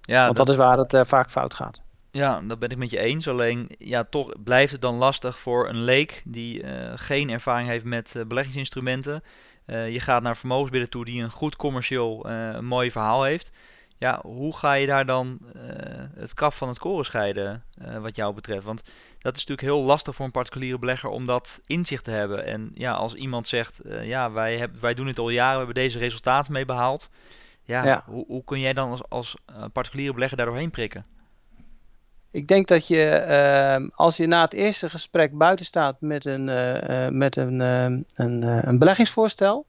Ja, 0.00 0.24
Want 0.24 0.36
dat, 0.36 0.46
dat 0.46 0.56
is 0.56 0.62
waar 0.62 0.78
het 0.78 1.08
vaak 1.08 1.30
fout 1.30 1.54
gaat. 1.54 1.80
Ja, 2.10 2.40
dat 2.40 2.58
ben 2.58 2.68
ik 2.68 2.76
met 2.76 2.90
je 2.90 2.98
eens. 2.98 3.28
Alleen 3.28 3.68
ja, 3.78 4.04
toch 4.04 4.32
blijft 4.44 4.72
het 4.72 4.80
dan 4.80 4.94
lastig 4.94 5.38
voor 5.38 5.68
een 5.68 5.82
leek 5.82 6.22
die 6.24 6.64
geen 6.94 7.30
ervaring 7.30 7.68
heeft 7.68 7.84
met 7.84 8.14
beleggingsinstrumenten. 8.28 9.22
Je 9.66 10.00
gaat 10.00 10.22
naar 10.22 10.36
vermogensbidden 10.36 10.90
toe 10.90 11.04
die 11.04 11.22
een 11.22 11.30
goed 11.30 11.56
commercieel 11.56 12.26
mooi 12.60 12.90
verhaal 12.90 13.22
heeft. 13.22 13.52
Ja, 13.98 14.20
hoe 14.22 14.56
ga 14.56 14.72
je 14.72 14.86
daar 14.86 15.06
dan 15.06 15.38
uh, 15.56 15.62
het 16.14 16.34
kaf 16.34 16.56
van 16.56 16.68
het 16.68 16.78
koren 16.78 17.04
scheiden, 17.04 17.64
uh, 17.82 17.98
wat 17.98 18.16
jou 18.16 18.34
betreft? 18.34 18.64
Want 18.64 18.82
dat 19.18 19.36
is 19.36 19.46
natuurlijk 19.46 19.76
heel 19.76 19.86
lastig 19.86 20.14
voor 20.14 20.24
een 20.24 20.30
particuliere 20.30 20.78
belegger 20.78 21.10
om 21.10 21.26
dat 21.26 21.60
inzicht 21.66 22.04
te 22.04 22.10
hebben. 22.10 22.46
En 22.46 22.70
ja, 22.74 22.92
als 22.92 23.14
iemand 23.14 23.48
zegt, 23.48 23.86
uh, 23.86 24.06
ja, 24.06 24.32
wij, 24.32 24.58
heb, 24.58 24.80
wij 24.80 24.94
doen 24.94 25.06
het 25.06 25.18
al 25.18 25.28
jaren, 25.28 25.52
we 25.52 25.64
hebben 25.64 25.82
deze 25.82 25.98
resultaten 25.98 26.52
mee 26.52 26.64
behaald. 26.64 27.10
Ja, 27.62 27.84
ja. 27.84 28.02
Hoe, 28.06 28.24
hoe 28.26 28.44
kun 28.44 28.60
jij 28.60 28.72
dan 28.72 28.90
als, 28.90 29.08
als 29.08 29.36
particuliere 29.72 30.12
belegger 30.12 30.36
daar 30.36 30.46
doorheen 30.46 30.70
prikken? 30.70 31.06
Ik 32.36 32.48
denk 32.48 32.68
dat 32.68 32.86
je, 32.86 33.04
ehm, 33.08 33.88
als 33.94 34.16
je 34.16 34.26
na 34.26 34.42
het 34.42 34.52
eerste 34.52 34.90
gesprek 34.90 35.38
buiten 35.38 35.66
staat 35.66 36.00
met 36.00 36.24
een, 36.24 36.44
met 37.18 37.36
een, 37.36 37.60
een, 37.60 38.42
een 38.68 38.78
beleggingsvoorstel 38.78 39.66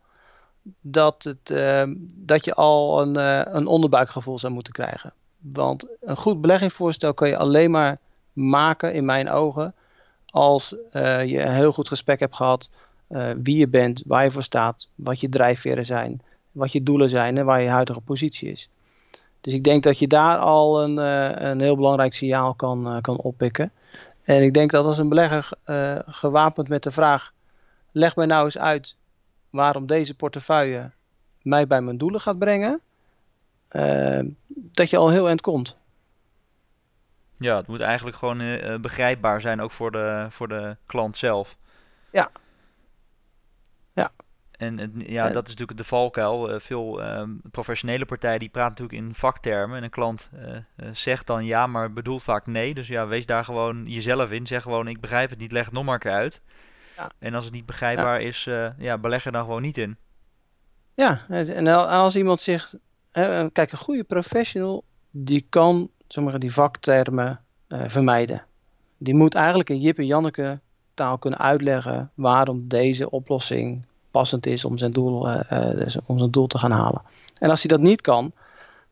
dat, 0.81 1.23
het, 1.23 1.49
ehm, 1.51 1.93
dat 2.15 2.45
je 2.45 2.53
al 2.53 3.01
een, 3.01 3.15
een 3.55 3.67
onderbuikgevoel 3.67 4.39
zou 4.39 4.53
moeten 4.53 4.73
krijgen. 4.73 5.13
Want 5.37 5.85
een 6.01 6.17
goed 6.17 6.41
beleggingsvoorstel 6.41 7.13
kan 7.13 7.29
je 7.29 7.37
alleen 7.37 7.71
maar 7.71 7.97
maken, 8.33 8.93
in 8.93 9.05
mijn 9.05 9.29
ogen, 9.29 9.73
als 10.25 10.75
je 10.91 11.41
een 11.41 11.53
heel 11.53 11.71
goed 11.71 11.87
gesprek 11.87 12.19
hebt 12.19 12.35
gehad. 12.35 12.69
Uh, 13.09 13.29
wie 13.43 13.57
je 13.57 13.67
bent, 13.67 14.03
waar 14.05 14.23
je 14.23 14.31
voor 14.31 14.43
staat, 14.43 14.87
wat 14.95 15.19
je 15.19 15.29
drijfveren 15.29 15.85
zijn, 15.85 16.21
wat 16.51 16.71
je 16.71 16.83
doelen 16.83 17.09
zijn 17.09 17.37
en 17.37 17.45
waar 17.45 17.61
je 17.61 17.69
huidige 17.69 17.99
positie 17.99 18.51
is. 18.51 18.69
Dus 19.41 19.53
ik 19.53 19.63
denk 19.63 19.83
dat 19.83 19.99
je 19.99 20.07
daar 20.07 20.37
al 20.37 20.83
een, 20.83 20.97
een 21.47 21.59
heel 21.61 21.75
belangrijk 21.75 22.13
signaal 22.13 22.53
kan, 22.53 22.99
kan 23.01 23.17
oppikken. 23.17 23.71
En 24.23 24.43
ik 24.43 24.53
denk 24.53 24.71
dat 24.71 24.85
als 24.85 24.97
een 24.97 25.09
belegger 25.09 25.49
gewapend 26.05 26.67
met 26.67 26.83
de 26.83 26.91
vraag: 26.91 27.31
leg 27.91 28.15
mij 28.15 28.25
nou 28.25 28.45
eens 28.45 28.57
uit 28.57 28.95
waarom 29.49 29.85
deze 29.85 30.15
portefeuille 30.15 30.91
mij 31.41 31.67
bij 31.67 31.81
mijn 31.81 31.97
doelen 31.97 32.21
gaat 32.21 32.39
brengen, 32.39 32.81
uh, 33.71 34.19
dat 34.51 34.89
je 34.89 34.97
al 34.97 35.09
heel 35.09 35.27
eind 35.27 35.41
komt. 35.41 35.77
Ja, 37.37 37.55
het 37.55 37.67
moet 37.67 37.79
eigenlijk 37.79 38.17
gewoon 38.17 38.41
uh, 38.41 38.75
begrijpbaar 38.79 39.41
zijn, 39.41 39.61
ook 39.61 39.71
voor 39.71 39.91
de, 39.91 40.27
voor 40.29 40.47
de 40.47 40.75
klant 40.85 41.17
zelf. 41.17 41.57
Ja. 42.11 42.29
Ja. 44.57 44.65
En 44.65 44.77
het, 44.77 44.91
ja, 44.95 45.29
dat 45.29 45.43
is 45.43 45.49
natuurlijk 45.49 45.77
de 45.77 45.83
valkuil. 45.83 46.53
Uh, 46.53 46.59
veel 46.59 47.01
ehm, 47.03 47.29
professionele 47.51 48.05
partijen 48.05 48.39
die 48.39 48.49
praten 48.49 48.69
natuurlijk 48.83 49.09
in 49.09 49.15
vaktermen. 49.15 49.77
En 49.77 49.83
een 49.83 49.89
klant 49.89 50.29
zegt 50.91 51.27
dan 51.27 51.45
ja, 51.45 51.67
maar 51.67 51.93
bedoelt 51.93 52.23
vaak 52.23 52.45
nee. 52.45 52.73
Dus 52.73 52.87
ja, 52.87 53.07
wees 53.07 53.25
daar 53.25 53.43
gewoon 53.43 53.85
jezelf 53.85 54.31
in. 54.31 54.47
Zeg 54.47 54.61
gewoon 54.61 54.87
ik 54.87 55.01
begrijp 55.01 55.29
het 55.29 55.39
niet, 55.39 55.51
leg 55.51 55.65
het 55.65 55.73
nog 55.73 55.83
maar 55.83 55.93
een 55.93 55.99
keer 55.99 56.11
uit. 56.11 56.41
En 57.19 57.33
als 57.33 57.45
het 57.45 57.53
niet 57.53 57.65
begrijpbaar 57.65 58.21
is, 58.21 58.43
ja, 58.77 58.97
beleg 58.97 59.25
er 59.25 59.31
dan 59.31 59.43
gewoon 59.43 59.61
niet 59.61 59.77
in. 59.77 59.97
Ja, 60.93 61.21
en 61.29 61.67
als 61.67 62.15
iemand 62.15 62.41
zich... 62.41 62.73
Kijk, 63.51 63.71
een 63.71 63.77
goede 63.77 64.03
professional, 64.03 64.83
die 65.11 65.45
kan 65.49 65.89
sommige 66.07 66.39
die 66.39 66.53
vaktermen 66.53 67.39
vermijden. 67.67 68.43
Die 68.97 69.15
moet 69.15 69.35
eigenlijk 69.35 69.69
in 69.69 69.79
Jip 69.79 69.97
en 69.97 70.05
Janneke 70.05 70.59
taal 70.93 71.17
kunnen 71.17 71.39
uitleggen 71.39 72.11
waarom 72.13 72.67
deze 72.67 73.09
oplossing 73.09 73.85
passend 74.17 74.45
is 74.45 74.65
om 74.65 74.77
zijn 74.77 74.91
doel, 74.91 75.29
uh, 75.29 75.95
om 76.05 76.17
zijn 76.17 76.31
doel 76.31 76.47
te 76.47 76.57
gaan 76.57 76.71
halen. 76.71 77.01
En 77.39 77.49
als 77.49 77.63
hij 77.63 77.77
dat 77.77 77.85
niet 77.87 78.01
kan, 78.01 78.31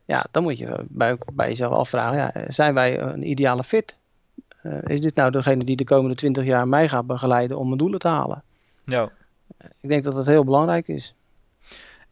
ja, 0.06 0.26
dan 0.32 0.44
moet 0.44 0.58
je 0.58 0.86
bij, 0.88 1.18
bij 1.34 1.48
jezelf 1.48 1.74
afvragen, 1.74 2.18
ja, 2.18 2.32
zijn 2.48 2.74
wij 2.74 3.02
een 3.02 3.30
ideale 3.30 3.64
fit 3.64 3.96
uh, 4.66 4.78
is 4.84 5.02
dit 5.02 5.16
nou 5.16 5.32
degene 5.32 5.64
die 5.64 5.76
de 5.76 5.84
komende 5.84 6.16
20 6.16 6.46
jaar 6.46 6.68
mij 6.68 6.90
gaat 6.90 7.06
begeleiden 7.06 7.58
om 7.58 7.66
mijn 7.66 7.78
doelen 7.78 8.00
te 8.00 8.08
halen? 8.08 8.44
Ja. 8.86 9.10
ik 9.82 9.90
denk 9.90 10.04
dat 10.04 10.14
dat 10.14 10.26
heel 10.26 10.44
belangrijk 10.44 10.88
is. 10.88 11.14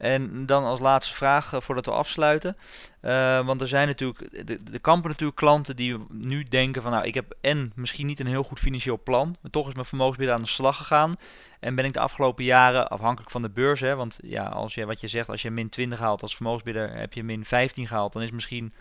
En 0.04 0.46
dan 0.46 0.64
als 0.64 0.80
laatste 0.80 1.14
vraag 1.14 1.54
uh, 1.54 1.60
voordat 1.60 1.86
we 1.86 1.92
afsluiten. 1.92 2.58
Uh, 3.02 3.46
want 3.46 3.62
er 3.62 3.68
zijn 3.68 3.88
natuurlijk, 3.88 4.48
de, 4.48 4.64
de 4.64 4.80
kampen 4.80 5.10
natuurlijk 5.10 5.38
klanten 5.38 5.76
die 5.76 5.98
nu 6.10 6.44
denken 6.44 6.82
van 6.82 6.92
nou 6.92 7.06
ik 7.06 7.14
heb 7.14 7.36
en 7.42 7.72
misschien 7.76 8.08
niet 8.08 8.20
een 8.20 8.28
heel 8.28 8.44
goed 8.44 8.60
financieel 8.60 9.00
plan. 9.04 9.36
Maar 9.42 9.52
toch 9.52 9.68
is 9.68 9.74
mijn 9.74 9.86
vermogensbeheer 9.86 10.34
aan 10.34 10.42
de 10.42 10.48
slag 10.48 10.78
gegaan. 10.78 11.16
En 11.60 11.76
ben 11.76 11.86
ik 11.86 11.94
de 11.94 12.00
afgelopen 12.00 12.44
jaren 12.44 12.88
afhankelijk 12.88 13.32
van 13.32 13.42
de 13.42 13.50
beurs. 13.50 13.80
Hè, 13.80 13.96
want 13.96 14.20
ja, 14.24 14.46
als 14.46 14.74
je 14.76 14.86
wat 14.86 15.02
je 15.02 15.08
zegt, 15.08 15.30
als 15.30 15.42
je 15.42 15.52
min 15.52 15.70
20 15.70 16.00
haalt 16.00 16.22
als 16.22 16.36
vermogensbeheerder 16.36 16.98
heb 16.98 17.14
je 17.14 17.24
min 17.24 17.46
15 17.46 17.88
gehaald. 17.88 18.14
Dan 18.14 18.22
is 18.22 18.32
misschien 18.32 18.74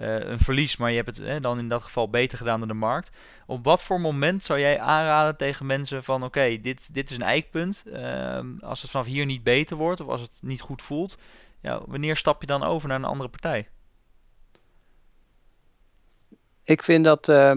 een 0.00 0.38
verlies, 0.38 0.76
maar 0.76 0.90
je 0.90 1.02
hebt 1.02 1.16
het 1.16 1.42
dan 1.42 1.58
in 1.58 1.68
dat 1.68 1.82
geval 1.82 2.10
beter 2.10 2.38
gedaan 2.38 2.58
dan 2.58 2.68
de 2.68 2.74
markt. 2.74 3.10
Op 3.46 3.64
wat 3.64 3.82
voor 3.82 4.00
moment 4.00 4.42
zou 4.42 4.60
jij 4.60 4.80
aanraden 4.80 5.36
tegen 5.36 5.66
mensen 5.66 6.04
van 6.04 6.24
oké, 6.24 6.60
dit, 6.60 6.94
dit 6.94 7.10
is 7.10 7.16
een 7.16 7.22
eikpunt. 7.22 7.84
Uh, 7.86 8.38
als 8.60 8.82
het 8.82 8.90
vanaf 8.90 9.06
hier 9.06 9.26
niet 9.26 9.42
beter 9.42 9.76
wordt 9.76 10.00
of 10.00 10.08
als 10.08 10.20
het 10.20 10.40
niet 10.42 10.60
goed 10.60 10.82
voelt, 10.82 11.18
ja, 11.60 11.80
wanneer 11.86 12.16
stap 12.16 12.40
je 12.40 12.46
dan 12.46 12.62
over 12.62 12.88
naar 12.88 12.98
een 12.98 13.04
andere 13.04 13.28
partij? 13.28 13.68
Ik 16.64 16.82
vind 16.82 17.04
dat 17.04 17.28
uh, 17.28 17.56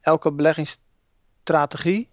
elke 0.00 0.32
beleggingsstrategie 0.32 2.08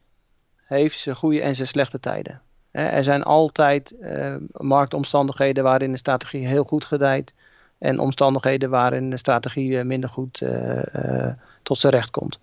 heeft 0.56 1.00
zijn 1.00 1.16
goede 1.16 1.42
en 1.42 1.56
zijn 1.56 1.68
slechte 1.68 2.00
tijden. 2.00 2.42
Er 2.72 3.04
zijn 3.04 3.24
altijd 3.24 3.92
ehm, 4.00 4.42
marktomstandigheden 4.52 5.64
waarin 5.64 5.92
de 5.92 5.98
strategie 5.98 6.48
heel 6.48 6.64
goed 6.64 6.86
gedijt 6.86 7.34
en 7.80 8.00
omstandigheden 8.00 8.70
waarin 8.70 9.10
de 9.10 9.18
strategie 9.18 9.78
eh, 9.78 9.86
minder 9.86 10.10
goed 10.10 10.42
eh, 10.42 11.28
eh, 11.28 11.34
tot 11.64 11.78
zijn 11.78 11.94
recht 11.94 12.12
komt. 12.12 12.40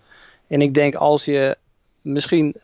En 0.47 0.61
ik 0.61 0.75
denk 0.75 0.95
als 0.95 1.25
je 1.25 1.57
misschien, 2.01 2.55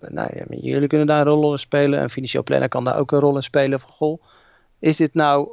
nou 0.00 0.30
jullie 0.48 0.88
kunnen 0.88 1.06
daar 1.06 1.26
een 1.26 1.32
rol 1.32 1.52
in 1.52 1.58
spelen, 1.58 2.02
een 2.02 2.10
financieel 2.10 2.42
planner 2.42 2.68
kan 2.68 2.84
daar 2.84 2.98
ook 2.98 3.12
een 3.12 3.18
rol 3.18 3.36
in 3.36 3.42
spelen. 3.42 3.80
Van, 3.80 3.90
goh, 3.90 4.22
is 4.78 4.96
dit 4.96 5.14
nou, 5.14 5.48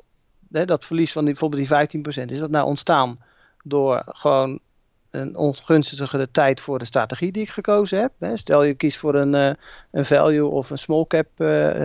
hè, 0.52 0.66
dat 0.66 0.86
verlies 0.86 1.12
van 1.12 1.26
bijvoorbeeld 1.26 1.90
die 1.92 2.02
15%, 2.02 2.26
is 2.32 2.40
dat 2.40 2.50
nou 2.50 2.66
ontstaan 2.66 3.20
door 3.64 4.04
gewoon 4.06 4.60
een 5.10 5.36
ongunstige 5.36 6.32
tijd 6.32 6.62
voor 6.62 6.80
de 6.80 6.86
strategie 6.86 7.32
die 7.32 7.44
ik 7.44 7.50
gekozen 7.50 8.00
heb. 8.00 8.12
Hè. 8.20 8.38
Stel 8.38 8.64
je 8.64 8.74
kiest 8.74 8.98
voor 8.98 9.16
een, 9.16 9.58
een 9.92 10.06
value 10.06 10.46
of 10.46 10.70
een 10.70 10.78
small 10.78 11.06
cap 11.08 11.28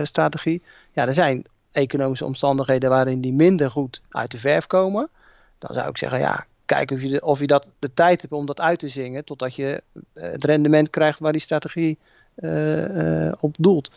strategie. 0.03 0.63
Ja, 0.93 1.07
er 1.07 1.13
zijn 1.13 1.45
economische 1.71 2.25
omstandigheden 2.25 2.89
waarin 2.89 3.21
die 3.21 3.33
minder 3.33 3.71
goed 3.71 4.01
uit 4.09 4.31
de 4.31 4.37
verf 4.37 4.67
komen, 4.67 5.09
dan 5.57 5.73
zou 5.73 5.89
ik 5.89 5.97
zeggen, 5.97 6.19
ja, 6.19 6.45
kijk 6.65 6.91
of 6.91 7.01
je, 7.01 7.09
de, 7.09 7.21
of 7.21 7.39
je 7.39 7.47
dat, 7.47 7.67
de 7.79 7.93
tijd 7.93 8.21
hebt 8.21 8.33
om 8.33 8.45
dat 8.45 8.59
uit 8.59 8.79
te 8.79 8.87
zingen, 8.87 9.25
totdat 9.25 9.55
je 9.55 9.83
eh, 10.13 10.31
het 10.31 10.43
rendement 10.43 10.89
krijgt 10.89 11.19
waar 11.19 11.31
die 11.31 11.41
strategie 11.41 11.97
op 13.39 13.55
doelt. 13.59 13.91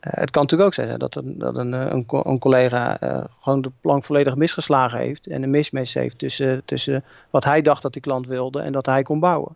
het 0.00 0.30
kan 0.30 0.42
natuurlijk 0.42 0.68
ook 0.68 0.74
zijn 0.74 0.98
dat, 0.98 1.16
een, 1.16 1.38
dat 1.38 1.56
een, 1.56 1.72
een, 1.72 2.38
collega 2.38 2.98
gewoon 3.40 3.62
de 3.62 3.70
plank 3.80 4.04
volledig 4.04 4.34
misgeslagen 4.34 4.98
heeft 4.98 5.26
en 5.26 5.42
een 5.42 5.50
mismatch 5.50 5.94
heeft 5.94 6.18
tussen, 6.18 6.62
tussen 6.64 7.04
wat 7.30 7.44
hij 7.44 7.62
dacht 7.62 7.82
dat 7.82 7.92
die 7.92 8.02
klant 8.02 8.26
wilde 8.26 8.60
en 8.60 8.72
dat 8.72 8.86
hij 8.86 9.02
kon 9.02 9.20
bouwen. 9.20 9.54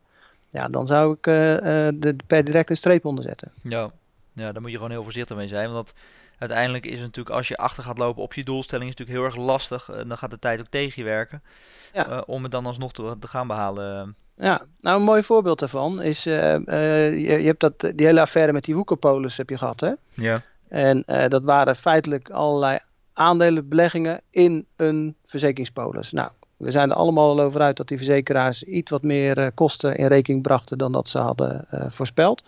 Ja, 0.50 0.68
dan 0.68 0.86
zou 0.86 1.12
ik 1.12 1.26
er 1.26 2.14
per 2.26 2.44
direct 2.44 2.70
een 2.70 2.76
streep 2.76 3.04
onder 3.04 3.24
zetten. 3.24 3.52
Ja. 3.62 3.90
ja, 4.32 4.52
daar 4.52 4.62
moet 4.62 4.70
je 4.70 4.76
gewoon 4.76 4.92
heel 4.92 5.02
voorzichtig 5.02 5.36
mee 5.36 5.48
zijn. 5.48 5.72
Want 5.72 5.94
uiteindelijk 6.42 6.86
is 6.86 6.92
het 6.92 7.00
natuurlijk, 7.00 7.36
als 7.36 7.48
je 7.48 7.56
achter 7.56 7.82
gaat 7.82 7.98
lopen 7.98 8.22
op 8.22 8.34
je 8.34 8.44
doelstelling, 8.44 8.90
is 8.90 8.98
het 8.98 9.08
natuurlijk 9.08 9.34
heel 9.34 9.42
erg 9.42 9.50
lastig. 9.50 9.88
En 9.88 10.08
dan 10.08 10.18
gaat 10.18 10.30
de 10.30 10.38
tijd 10.38 10.60
ook 10.60 10.66
tegen 10.70 11.02
je 11.02 11.08
werken. 11.08 11.42
Ja. 11.92 12.08
Uh, 12.08 12.20
om 12.26 12.42
het 12.42 12.52
dan 12.52 12.66
alsnog 12.66 12.92
te, 12.92 13.16
te, 13.20 13.28
gaan 13.28 13.46
behalen. 13.46 14.14
Ja, 14.36 14.62
nou 14.78 14.98
een 14.98 15.04
mooi 15.04 15.22
voorbeeld 15.22 15.58
daarvan 15.58 16.02
is, 16.02 16.26
uh, 16.26 16.34
uh, 16.34 17.10
je, 17.10 17.40
je, 17.40 17.46
hebt 17.46 17.60
dat, 17.60 17.80
die 17.80 18.06
hele 18.06 18.20
affaire 18.20 18.52
met 18.52 18.64
die 18.64 18.74
Woekerpolis 18.74 19.36
heb 19.36 19.48
je 19.48 19.58
gehad 19.58 19.80
hè? 19.80 19.92
Ja. 20.06 20.42
En 20.68 21.04
dat 21.28 21.42
waren 21.42 21.76
feitelijk 21.76 22.30
allerlei 22.30 22.78
aandelenbeleggingen 23.12 24.20
in 24.30 24.66
een 24.76 25.16
verzekeringspolis. 25.26 26.12
Nou, 26.12 26.30
we 26.56 26.70
zijn 26.70 26.90
er 26.90 26.96
allemaal 26.96 27.40
over 27.40 27.60
uit 27.60 27.76
dat 27.76 27.88
die 27.88 27.96
verzekeraars 27.96 28.62
iets 28.62 28.90
wat 28.90 29.02
meer 29.02 29.52
kosten 29.52 29.96
in 29.96 30.06
rekening 30.06 30.42
brachten 30.42 30.78
dan 30.78 30.92
dat 30.92 31.08
ze 31.08 31.18
hadden 31.18 31.66
voorspeld. 31.88 32.44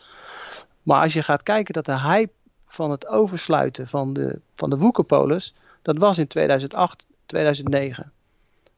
Maar 0.83 1.03
als 1.03 1.13
je 1.13 1.23
gaat 1.23 1.43
kijken 1.43 1.75
dat 1.75 1.87
de 1.87 2.01
hype 2.01 2.33
van 2.75 2.91
het 2.91 3.07
oversluiten 3.07 3.89
van 3.89 4.13
de, 4.13 4.41
van 4.55 4.71
de 4.71 4.79
Woekerpolis, 4.79 5.55
dat 5.83 5.99
was 5.99 6.19
in 6.19 6.27
2008, 6.27 7.07
2009. 7.27 8.13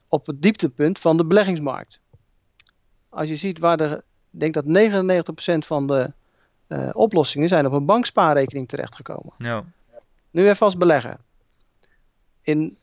Op 0.07 0.25
het 0.25 0.41
dieptepunt 0.41 0.99
van 0.99 1.17
de 1.17 1.25
beleggingsmarkt. 1.25 1.99
Als 3.09 3.29
je 3.29 3.35
ziet 3.35 3.59
waar 3.59 3.77
de, 3.77 4.03
ik 4.31 4.39
denk 4.39 4.53
dat 4.53 4.65
99% 5.63 5.67
van 5.67 5.87
de 5.87 6.11
uh, 6.67 6.89
oplossingen 6.93 7.47
zijn 7.47 7.65
op 7.65 7.71
een 7.71 7.85
bankspaarrekening 7.85 8.67
terechtgekomen. 8.67 9.33
Ja. 9.37 9.63
Nu 10.31 10.47
even 10.49 10.65
als 10.65 10.77
belegger. 10.77 11.17
In, 12.41 12.77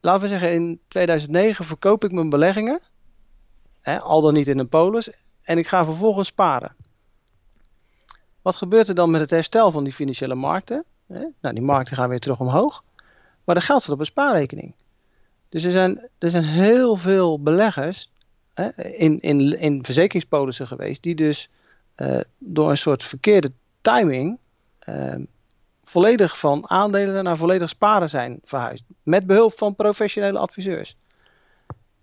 laten 0.00 0.22
we 0.22 0.28
zeggen, 0.28 0.52
in 0.52 0.80
2009 0.88 1.64
verkoop 1.64 2.04
ik 2.04 2.12
mijn 2.12 2.30
beleggingen, 2.30 2.80
hè, 3.80 4.00
al 4.00 4.20
dan 4.20 4.34
niet 4.34 4.48
in 4.48 4.58
een 4.58 4.68
polis, 4.68 5.10
en 5.42 5.58
ik 5.58 5.66
ga 5.66 5.84
vervolgens 5.84 6.28
sparen. 6.28 6.76
Wat 8.44 8.56
gebeurt 8.56 8.88
er 8.88 8.94
dan 8.94 9.10
met 9.10 9.20
het 9.20 9.30
herstel 9.30 9.70
van 9.70 9.84
die 9.84 9.92
financiële 9.92 10.34
markten? 10.34 10.84
Nou, 11.06 11.54
die 11.54 11.62
markten 11.62 11.96
gaan 11.96 12.08
weer 12.08 12.20
terug 12.20 12.40
omhoog. 12.40 12.82
Maar 13.44 13.54
dat 13.54 13.64
geld 13.64 13.82
staat 13.82 13.94
op 13.94 14.00
een 14.00 14.06
spaarrekening. 14.06 14.74
Dus 15.48 15.64
er 15.64 15.70
zijn, 15.70 16.08
er 16.18 16.30
zijn 16.30 16.44
heel 16.44 16.96
veel 16.96 17.42
beleggers 17.42 18.10
in, 18.76 19.20
in, 19.20 19.60
in 19.60 19.84
verzekeringspolissen 19.84 20.66
geweest, 20.66 21.02
die 21.02 21.14
dus 21.14 21.48
uh, 21.96 22.20
door 22.38 22.70
een 22.70 22.76
soort 22.76 23.02
verkeerde 23.02 23.52
timing 23.80 24.38
uh, 24.88 25.14
volledig 25.84 26.38
van 26.38 26.70
aandelen 26.70 27.24
naar 27.24 27.36
volledig 27.36 27.68
sparen 27.68 28.08
zijn 28.08 28.38
verhuisd. 28.44 28.84
Met 29.02 29.26
behulp 29.26 29.52
van 29.58 29.74
professionele 29.74 30.38
adviseurs. 30.38 30.96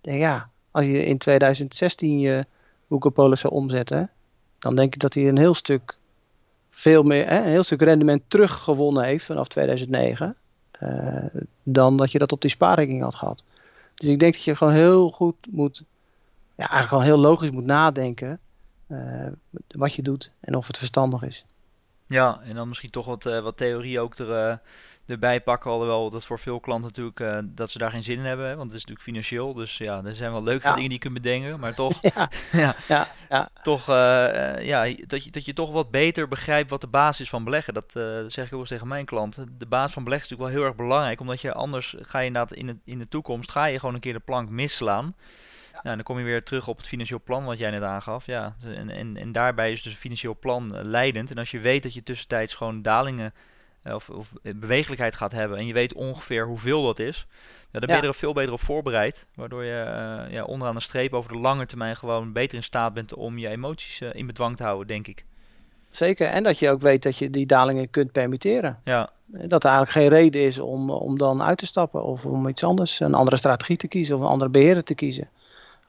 Denk, 0.02 0.20
ja, 0.20 0.50
als 0.72 0.86
je 0.86 1.06
in 1.06 1.18
2016 1.18 2.20
je 2.20 2.46
Woekerpolis 2.88 3.40
zou 3.40 3.54
omzetten, 3.54 4.10
dan 4.60 4.76
denk 4.76 4.94
ik 4.94 5.00
dat 5.00 5.14
hij 5.14 5.28
een 5.28 5.38
heel 5.38 5.54
stuk 5.54 6.00
veel 6.72 7.04
meer, 7.04 7.28
hè, 7.28 7.38
een 7.38 7.50
heel 7.50 7.64
stuk 7.64 7.82
rendement 7.82 8.22
teruggewonnen 8.28 9.04
heeft 9.04 9.26
vanaf 9.26 9.48
2009. 9.48 10.36
Uh, 10.80 11.18
eh, 11.18 11.24
dan 11.64 11.98
dat 11.98 12.12
je 12.12 12.20
dat 12.20 12.32
op 12.32 12.42
die 12.42 12.50
spaarrekening 12.50 13.04
had 13.04 13.16
gehad. 13.16 13.44
Dus 13.96 14.10
ik 14.10 14.20
denk 14.20 14.34
dat 14.34 14.44
je 14.44 14.56
gewoon 14.56 14.74
heel 14.74 15.10
goed 15.10 15.36
moet, 15.50 15.84
ja, 16.56 16.70
eigenlijk 16.70 16.88
gewoon 16.88 17.04
heel 17.04 17.18
logisch 17.18 17.50
moet 17.50 17.66
nadenken 17.66 18.40
uh, 18.88 19.28
wat 19.68 19.94
je 19.94 20.02
doet 20.02 20.32
en 20.40 20.56
of 20.56 20.68
het 20.68 20.78
verstandig 20.78 21.24
is. 21.24 21.46
Ja, 22.12 22.39
en 22.43 22.56
dan 22.56 22.67
misschien 22.67 22.89
toch 22.89 23.06
wat, 23.06 23.26
uh, 23.26 23.39
wat 23.39 23.58
theorie 23.58 24.00
ook 24.00 24.17
er, 24.17 24.60
erbij 25.06 25.41
pakken. 25.41 25.71
Alhoewel 25.71 26.10
dat 26.10 26.26
voor 26.26 26.39
veel 26.39 26.60
klanten 26.60 26.88
natuurlijk 26.88 27.19
uh, 27.19 27.38
dat 27.43 27.69
ze 27.69 27.78
daar 27.78 27.91
geen 27.91 28.04
zin 28.04 28.17
in 28.17 28.26
hebben. 28.26 28.58
Want 28.58 28.71
het 28.71 28.80
is 28.80 28.86
natuurlijk 28.86 29.02
financieel. 29.02 29.54
Dus 29.54 29.78
ja, 29.78 30.04
er 30.04 30.15
zijn 30.15 30.32
wel 30.32 30.43
leuke 30.43 30.67
dingen 30.67 30.82
die 30.82 30.91
je 30.91 31.00
kunt 31.00 31.13
bedenken. 31.13 31.60
Maar 31.60 31.74
toch, 31.84 31.97
ja. 32.02 32.30
ja, 32.52 32.76
ja, 32.88 33.08
ja. 33.30 33.50
toch 33.62 33.89
uh, 33.89 33.95
ja, 34.65 34.93
dat, 35.08 35.24
je, 35.24 35.32
dat 35.32 35.45
je 35.45 35.54
toch 35.54 35.71
wat 35.71 35.91
beter 35.91 36.28
begrijpt 36.28 36.69
wat 36.69 36.82
de 36.82 36.88
basis 36.88 37.21
is 37.21 37.30
van 37.30 37.43
beleggen. 37.43 37.74
Dat, 37.74 37.93
uh, 37.97 38.04
zeg 38.28 38.45
ik 38.45 38.54
ook 38.54 38.60
eens 38.60 38.69
tegen 38.69 38.88
mijn 38.88 39.06
klanten. 39.06 39.47
De 39.58 39.65
basis 39.65 39.93
van 39.93 40.04
beleggen 40.04 40.30
is 40.30 40.32
natuurlijk 40.32 40.56
wel 40.60 40.69
heel 40.69 40.78
erg 40.78 40.88
belangrijk. 40.88 41.19
Omdat 41.19 41.41
je 41.41 41.54
anders 41.54 41.95
ga 42.02 42.19
je 42.19 42.26
inderdaad 42.26 42.58
in 42.58 42.65
de, 42.65 42.76
in 42.86 43.00
de 43.00 43.08
toekomst 43.08 43.52
ga 43.52 43.65
je 43.65 43.80
gewoon 43.80 43.95
een 43.95 44.02
keer 44.02 44.13
de 44.13 44.19
plank 44.19 44.50
misslaan. 44.50 45.15
Ja. 45.82 45.88
Nou, 45.88 45.96
dan 45.96 46.06
kom 46.06 46.17
je 46.17 46.24
weer 46.24 46.44
terug 46.44 46.67
op 46.67 46.78
het 46.78 46.88
financieel 46.88 47.22
plan 47.24 47.46
wat 47.46 47.58
jij 47.58 47.72
net 47.72 47.82
aangaf. 47.82 48.26
Ja, 48.26 48.56
en, 48.63 48.89
en, 48.89 49.17
en 49.17 49.32
daarbij 49.32 49.72
is 49.72 49.82
dus 49.82 49.91
een 49.91 50.00
financieel 50.00 50.38
plan 50.39 50.82
leidend. 50.82 51.32
En 51.32 51.38
als 51.38 51.52
je 51.52 51.60
weet 51.60 51.84
dat 51.84 51.94
je 51.94 52.04
tussentijds 52.04 52.56
gewoon 52.56 52.82
dalingen 52.82 53.34
eh, 53.84 53.94
of, 53.94 54.10
of 54.10 54.32
bewegelijkheid 54.41 55.15
gaat 55.15 55.32
hebben 55.32 55.58
en 55.58 55.65
je 55.65 55.74
weet 55.74 55.94
ongeveer 55.94 56.46
hoeveel 56.46 56.84
dat 56.84 57.00
is, 57.00 57.28
ja, 57.72 57.80
dan 57.80 57.88
ben 57.88 58.02
je 58.02 58.08
er 58.08 58.13
veel 58.13 58.34
beter 58.34 58.54
op 58.54 58.62
voorbereid. 58.62 59.26
Waardoor 59.36 59.63
je 59.63 59.86
uh, 60.28 60.34
ja, 60.34 60.44
onderaan 60.44 60.76
de 60.76 60.82
streep 60.82 61.13
over 61.13 61.32
de 61.32 61.38
lange 61.38 61.65
termijn 61.65 61.96
gewoon 61.96 62.32
beter 62.32 62.58
in 62.58 62.63
staat 62.63 62.94
bent 62.94 63.13
om 63.13 63.38
je 63.38 63.48
emoties 63.48 64.02
uh, 64.02 64.10
in 64.13 64.26
bedwang 64.26 64.58
te 64.58 64.63
houden, 64.63 64.88
denk 64.88 65.08
ik. 65.08 65.26
Zeker, 65.89 66.28
en 66.28 66.44
dat 66.44 66.60
je 66.60 66.70
ook 66.70 66.82
weet 66.82 67.04
dat 67.04 67.17
je 67.17 67.30
die 67.30 67.46
dalingen 67.46 67.89
kunt 67.89 68.12
permitteren. 68.12 68.80
Ja. 68.84 69.10
Dat 69.26 69.63
er 69.63 69.70
eigenlijk 69.70 69.91
geen 69.91 70.20
reden 70.20 70.41
is 70.41 70.60
om, 70.60 70.89
om 70.89 71.17
dan 71.17 71.41
uit 71.41 71.58
te 71.58 71.65
stappen 71.65 72.04
of 72.04 72.26
om 72.26 72.48
iets 72.48 72.63
anders, 72.63 73.00
een 73.00 73.13
andere 73.13 73.38
strategie 73.38 73.78
te 73.78 73.88
kiezen 73.88 74.15
of 74.15 74.22
een 74.22 74.28
andere 74.28 74.50
beheerder 74.50 74.84
te 74.84 74.96
kiezen. 74.96 75.30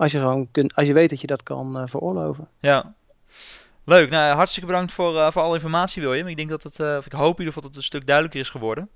Als 0.03 0.13
je, 0.13 0.19
gewoon 0.19 0.49
kunt, 0.51 0.75
als 0.75 0.87
je 0.87 0.93
weet 0.93 1.11
dat 1.11 1.21
je 1.21 1.27
dat 1.27 1.43
kan 1.43 1.81
uh, 1.81 1.83
veroorloven. 1.87 2.49
Ja, 2.61 2.95
Leuk, 3.85 4.11
nou 4.11 4.35
hartstikke 4.35 4.69
bedankt 4.69 4.93
voor, 4.93 5.15
uh, 5.15 5.31
voor 5.31 5.43
alle 5.43 5.55
informatie 5.55 6.03
William. 6.03 6.27
Ik 6.27 6.37
denk 6.37 6.49
dat 6.49 6.63
het, 6.63 6.79
uh, 6.79 6.97
of 6.99 7.07
ik 7.07 7.13
hoop 7.13 7.33
in 7.33 7.39
ieder 7.39 7.47
geval 7.47 7.63
dat 7.63 7.71
het 7.71 7.77
een 7.77 7.83
stuk 7.83 8.07
duidelijker 8.07 8.41
is 8.41 8.51
geworden. 8.51 8.89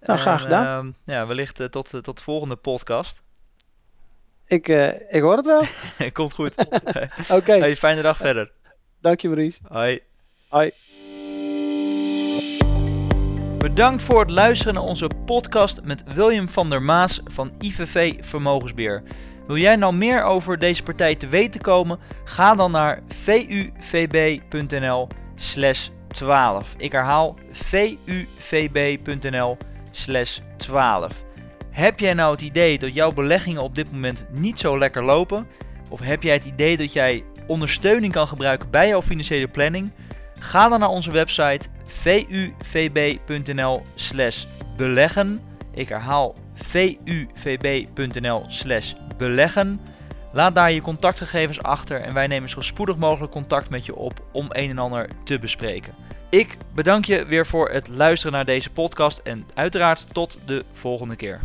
Nou, 0.00 0.18
graag 0.18 0.42
gedaan. 0.42 0.86
Uh, 0.86 1.14
ja, 1.14 1.26
wellicht 1.26 1.70
tot, 1.70 1.90
tot 2.02 2.16
de 2.16 2.22
volgende 2.22 2.56
podcast. 2.56 3.22
Ik, 4.46 4.68
ik 5.08 5.20
hoor 5.20 5.36
het 5.36 5.46
wel. 5.46 5.62
Komt 6.12 6.32
goed. 6.32 6.54
Oké. 6.58 7.08
Okay. 7.28 7.58
Hey, 7.58 7.76
fijne 7.76 8.02
dag 8.02 8.16
verder. 8.16 8.50
Dank 9.00 9.20
je 9.20 9.28
Maurice. 9.28 9.60
Hoi. 9.68 10.00
Hoi. 10.48 10.70
Bedankt 13.58 14.02
voor 14.02 14.20
het 14.20 14.30
luisteren 14.30 14.74
naar 14.74 14.82
onze 14.82 15.10
podcast 15.24 15.82
met 15.82 16.12
William 16.14 16.48
van 16.48 16.70
der 16.70 16.82
Maas 16.82 17.20
van 17.24 17.52
IVV 17.58 18.14
Vermogensbeheer. 18.24 19.02
Wil 19.46 19.56
jij 19.56 19.76
nou 19.76 19.94
meer 19.94 20.22
over 20.22 20.58
deze 20.58 20.82
partij 20.82 21.14
te 21.14 21.26
weten 21.26 21.60
komen? 21.60 21.98
Ga 22.24 22.54
dan 22.54 22.70
naar 22.70 23.02
vuvb.nl 23.78 25.08
slash 25.34 25.88
12. 26.08 26.74
Ik 26.76 26.92
herhaal 26.92 27.36
vuvb.nl 28.38 29.56
slash 29.90 30.38
12. 30.56 31.12
Heb 31.70 32.00
jij 32.00 32.14
nou 32.14 32.32
het 32.32 32.40
idee 32.40 32.78
dat 32.78 32.94
jouw 32.94 33.12
beleggingen 33.12 33.62
op 33.62 33.74
dit 33.74 33.92
moment 33.92 34.26
niet 34.30 34.58
zo 34.58 34.78
lekker 34.78 35.04
lopen? 35.04 35.46
Of 35.88 36.00
heb 36.00 36.22
jij 36.22 36.34
het 36.34 36.44
idee 36.44 36.76
dat 36.76 36.92
jij 36.92 37.24
ondersteuning 37.46 38.12
kan 38.12 38.28
gebruiken 38.28 38.70
bij 38.70 38.88
jouw 38.88 39.02
financiële 39.02 39.48
planning? 39.48 39.90
Ga 40.38 40.68
dan 40.68 40.80
naar 40.80 40.88
onze 40.88 41.10
website 41.10 41.68
vuvb.nl 42.62 43.82
slash 43.94 44.44
beleggen. 44.76 45.40
Ik 45.74 45.88
herhaal 45.88 46.34
vuvb.nl 46.64 48.44
slash 48.48 48.94
beleggen. 49.16 49.80
Laat 50.32 50.54
daar 50.54 50.72
je 50.72 50.82
contactgegevens 50.82 51.62
achter 51.62 52.00
en 52.00 52.14
wij 52.14 52.26
nemen 52.26 52.48
zo 52.48 52.60
spoedig 52.60 52.96
mogelijk 52.96 53.32
contact 53.32 53.70
met 53.70 53.86
je 53.86 53.96
op 53.96 54.24
om 54.32 54.46
een 54.48 54.70
en 54.70 54.78
ander 54.78 55.08
te 55.24 55.38
bespreken. 55.38 55.94
Ik 56.30 56.56
bedank 56.74 57.04
je 57.04 57.24
weer 57.24 57.46
voor 57.46 57.70
het 57.70 57.88
luisteren 57.88 58.32
naar 58.32 58.44
deze 58.44 58.70
podcast 58.70 59.18
en 59.18 59.46
uiteraard 59.54 60.14
tot 60.14 60.38
de 60.44 60.64
volgende 60.72 61.16
keer. 61.16 61.40